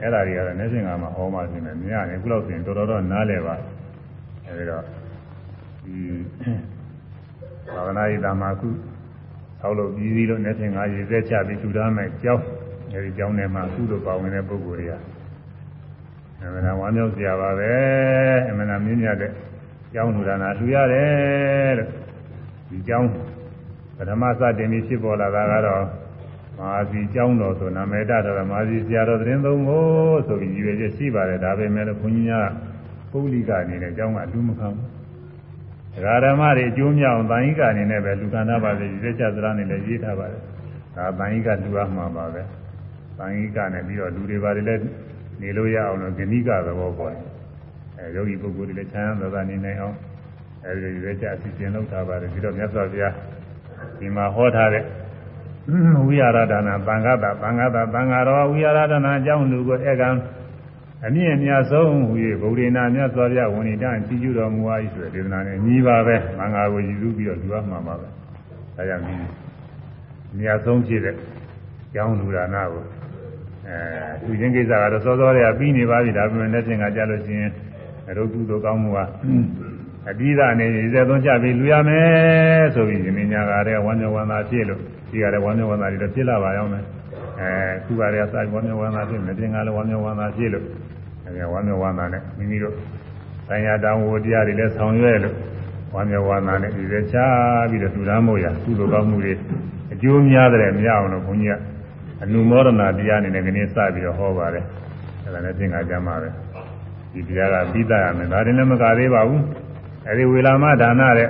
[0.00, 3.54] အဲ့ဒါတွေကတော့နေစဉ်ကမှဟောမှရှင်တယ်မြင်ရတယ်ခုလောက်ဆိုရင်တော်တော်တော့နားလည်ပါ
[4.44, 4.82] အဲ့ဒီတော့
[5.84, 5.96] ဒီ
[7.74, 8.68] ဘာဝနာရေးတာမှာခု
[9.60, 12.44] ဆောက်လို့ပြီးပြီးလို့နေစဉ်ကရေစက်ချပြီးထူထားမယ်ကြောင်း
[12.92, 14.94] အဲဒီကြောင်းထဲမှာကုသိုလ်ပါဝင်တဲ့ပုဂ္ဂိုလ်တွေက
[16.44, 17.72] အမှန်တရားဝမ်းမြောက်စရာပါပဲ
[18.50, 19.32] အမှန်တရားမြင့်မြတ်တဲ့
[19.94, 21.90] ကြောင်းထူတာနာထူရတယ်လို့
[22.68, 23.08] ဒီကြောင်း
[23.96, 25.84] ပထမစတင်ပြီးဖြစ်ပေါ်လာတာကတော့
[26.58, 29.84] မဟာစီကျောင်းတော်ဆိုနာမေတ္တတော်မဟာစီဆရာတော်သတင်းသုံးကို
[30.26, 32.48] ဆိုပြီးရည်ရွယ်ချက်ရှိပါတယ်ဒါပေမဲ့လို့ဘုန်းကြီးများ
[33.10, 34.88] ပုဂ္ဂလိကအနေနဲ့ကျောင်းကအတူမခံဘူး
[35.94, 40.40] ဒကာဓမ္မတွေအကျိုးမြောက်အောင်တန်ဟိကအနေနဲ့ပဲလူခန္ဓာပါစေရည်ချက်သလားနဲ့လည်းရေးထားပါတယ်
[40.96, 42.42] ဒါတန်ဟိကလူအမှာပါပဲ
[43.18, 44.82] တန်ဟိကနဲ့ပြီးတော့လူတွေပါတယ်လည်း
[45.42, 47.26] နေလို့ရအောင်လို့ဂဏိကသဘောပေါ်တယ်
[47.98, 49.96] အဲယောဂီပုဂ္ဂိုလ်တွေလည်းချမ်းသာသာနေနိုင်အောင်
[50.66, 53.14] အဲဒီရည်ချက်အစီအစဉ်လုပ်ထားပါတယ်ပြီးတော့မြတ်စွာဘုရား
[53.98, 54.84] ဒီမှာဟောထားတဲ့
[56.06, 60.08] ဝိဟာရဒါနာသံဃာတာသံဃာတာသံဃာတော်ဝိဟာရဒါနာအကြောင်းလူကိုဧကံ
[61.06, 68.06] အမြင့်အမြတ်ဆုံးဟူ၍ဗုဒ္ဓနာမြတ်စွာဘုရားဝန်ဤတန်ကြည်ကျူတော်မူအား၏ဆိုတဲ့ဒေသနာနဲ့ညီပါပဲသံဃာကိုရည်စူးပြီးတော့လူအမှန်ပါပဲ
[68.76, 69.14] ဒါကြောင့်ဒီ
[70.38, 71.16] မြတ်ဆုံးဖြစ်တဲ့
[71.94, 72.84] ကျောင်းလူဒါနာကို
[73.68, 73.76] အဲ
[74.22, 77.50] သူချင်းကိစ္စကတော့စောစောတည်းကပြီးနေပါပြီဒါပေမဲ့လက်ချင်းကကြားလို့ရှိရင်
[78.16, 78.98] ရုပ်တုတို့ကောင်းမှုက
[80.10, 86.84] အပြီးသားအနေနဲ့ဇေသွန်းချပြီးလူရမယ်ဆိုပြီးရှင်မင်းညာကလည်းဝမ်းမြောက်ဝမ်းသာဖြစ်လို့ဒီကလည်းဝမ်းမြောက်ဝမ်းသာတွေတော့ဖြစ်လာပါရောက်မယ်
[87.40, 87.50] အဲ
[87.84, 90.64] ခုကလည်းစာဝမ်းမြောက်ဝမ်းသာဖြစ်မတင်ကလည်းဝမ်းမြောက်ဝမ်းသာဖြစ်လို့
[91.26, 92.74] အဲဝမ်းမြောက်ဝမ်းသာနဲ့မိမိတို့
[93.48, 95.36] ဆိုင်ရာတောင်းဝတရားတွေလည်းဆောင်ရွက်လို့
[95.94, 97.16] ဝမ်းမြောက်ဝမ်းသာနဲ့ဒီလိုချ
[97.70, 99.34] ပြီးတော့လူသားမို့ရကုသိုလ်ကောင်းမှုတွေ
[99.92, 101.58] အကျိုးများတယ်မရအောင်လို့ဘုန်းကြီးက
[102.22, 104.64] အနုမောဒနာတရားအနေနဲ့ခင်းစပြီးတော့ဟောပါတယ်
[105.24, 106.28] အဲဒါနဲ့သင်္ဃာကျမ်းပါပဲ
[107.12, 109.42] ဒီတရားကပြီးသားရမယ်ဒါရင်လည်းမကသေးပါဘူး
[110.08, 111.28] အဲဒီဝေလာမဒါနတဲ့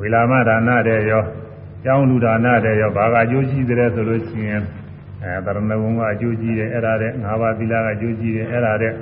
[0.00, 1.22] ဝေလာမဒါနတဲ့ရော
[1.84, 4.62] ကျောင်းလူဒါနတဲ့ရောဘာကအကျိုးရှိတယ်ဆိုလို့ရှိရင်
[5.22, 8.92] အဲတရဏဂုံကအကျိုးကြီးတယ်အဲ့ဒါတဲ့ငါးပါးသီလကအကျိုးကြီးတယ်အဲ့ဒါတဲ့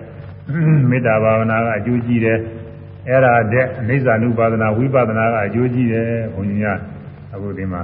[0.91, 2.39] မေတ္တာဘာဝနာကအကျိုးကြီးတယ်
[3.09, 6.67] အဲ့ဒါတဲ့အနိစ္စ ानु ပါဒနာဝိပဿနာကအကျိုးကြီးတယ်ဘုန်းကြီးက
[7.35, 7.83] အခုဒီမှာ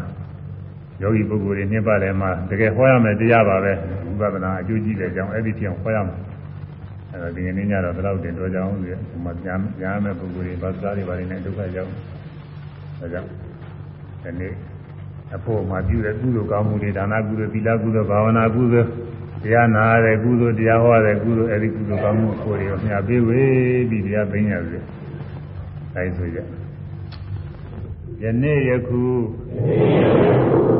[1.03, 3.73] ယောဂီပုဂ္ဂိုလ်တွေနှစ်ပတ်လည်းမှတကယ်ဟောရမယ်တရားပါပဲ
[4.19, 6.19] ဝိပဿနာအကျိုးကြီးတဲ့အကြောင်းအဲ့ဒီပြောင်းဟောရမယ်
[7.11, 11.91] အဲ့တော့ဒီနေ့ညတော့ဘယ်တော့တင်တော့ကြအောင်ဆိုဟိုမှာညာညာမဲ့ပုဂ္ဂိုလ်တွေဘာသာတွေဘာတွေနဲ့ဒုက္ခရောက်
[13.01, 13.29] ဒါကြောင့်
[14.23, 14.53] ဒီနေ့
[15.37, 18.89] အဖို့မှာပြုတဲ့ကုသိုလ်ကောင်းမှုတွေဒါနကုသိုလ်သီလကုသိုလ်ဘာဝနာကုသိုလ်
[19.43, 24.79] တရားနာရတဲ့ကုသိုလ်တရားဟောတဲ့ကုသိုလ်အဲဒီကုသိုလ်ကောင်းမှုကိုယ်တွေမြတ်ပေးဝေးပြီးတရားသိညာစေ
[25.95, 26.58] အဲဆိုကြ
[28.23, 29.05] ယနေ့ယခု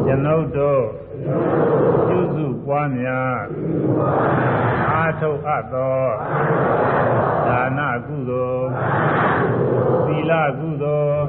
[0.07, 0.83] ကျွန်ုပ်တို့
[2.07, 3.37] ပြုစုပွားများ
[4.91, 6.01] အာထုတ်အပ်သော
[7.47, 8.67] ဒါနကုသိုလ်
[10.07, 11.23] သီလကုသိုလ်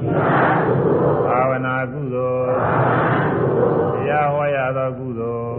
[1.26, 2.46] ဘာဝနာကုသိုလ်
[3.94, 5.54] တရားဟောရသောကုသိုလ်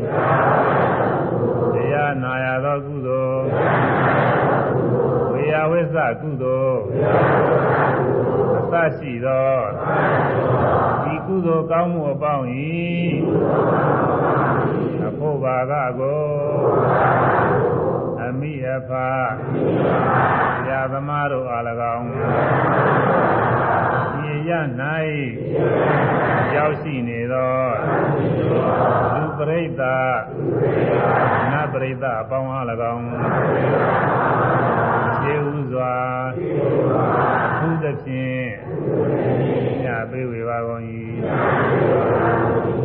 [1.73, 3.41] တရားနာရသောကုသိုလ်
[5.31, 6.79] ဝေယဝိသကုသိုလ်
[8.40, 8.40] အစ
[8.97, 9.55] ရှိသော
[11.03, 12.45] ဒီကုသိုလ်ကောင်းမှုအပေါင်း၏
[15.07, 16.23] အဖို့ဘာကကို
[18.23, 19.09] အမိအဖာ
[20.65, 21.63] ဆရာသမားတို့အား၎
[21.95, 22.07] င်း
[24.15, 24.51] ဒီရ၌
[26.55, 27.55] ရောက်ရှိနေသော
[29.13, 30.13] လူပရိသတ်
[31.51, 33.05] နတ်ပရိသတ်အပေါင်းအား၎င်း
[35.21, 35.95] ခြေဥစွာ
[37.59, 38.30] သူသဖြင့်ည
[40.11, 40.83] ပေးဝေပါကုန်၏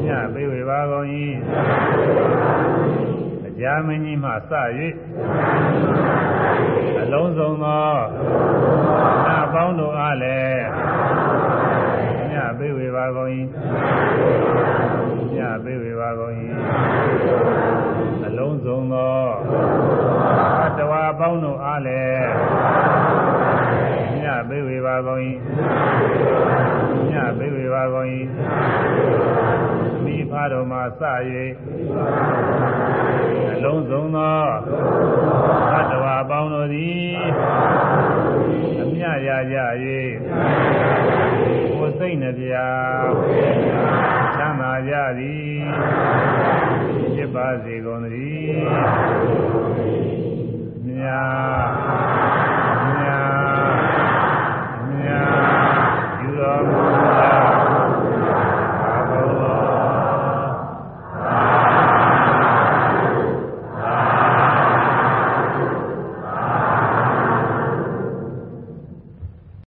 [0.06, 1.06] ညပေးဝေပါကုန်၏
[3.46, 4.34] အကြမင်းကြီးမှစ၍
[7.02, 7.86] အလုံးစုံသော
[9.26, 10.64] နာပေါင်းတို့အားလည်း
[12.32, 13.30] ညပေးဝေပါကုန်၏
[15.36, 16.32] ညပေးဝေပါကုန်၏
[18.26, 19.18] အလုံးစုံသော
[20.62, 22.26] အတ္တဝါပေါင်းတို့အားလည်း
[24.22, 25.20] ညပေးဝေပါကုန်၏
[27.26, 28.08] ညပေးဝေပါကုန်၏
[30.04, 31.02] မိဖတော်မှာစ၍
[33.54, 34.40] အလုံးစုံသော
[35.74, 37.14] အတ္တဝါပေါင်းတို့သည်
[38.82, 39.58] အမြရကြ၍
[41.72, 42.54] ကိုယ်စိတ်နှပြ
[44.36, 45.56] ချမ်းသာကြသည်
[47.14, 48.54] ဖြစ်ပါစေကုန်သတည်း
[50.86, 51.20] မြာ
[52.64, 52.65] မြ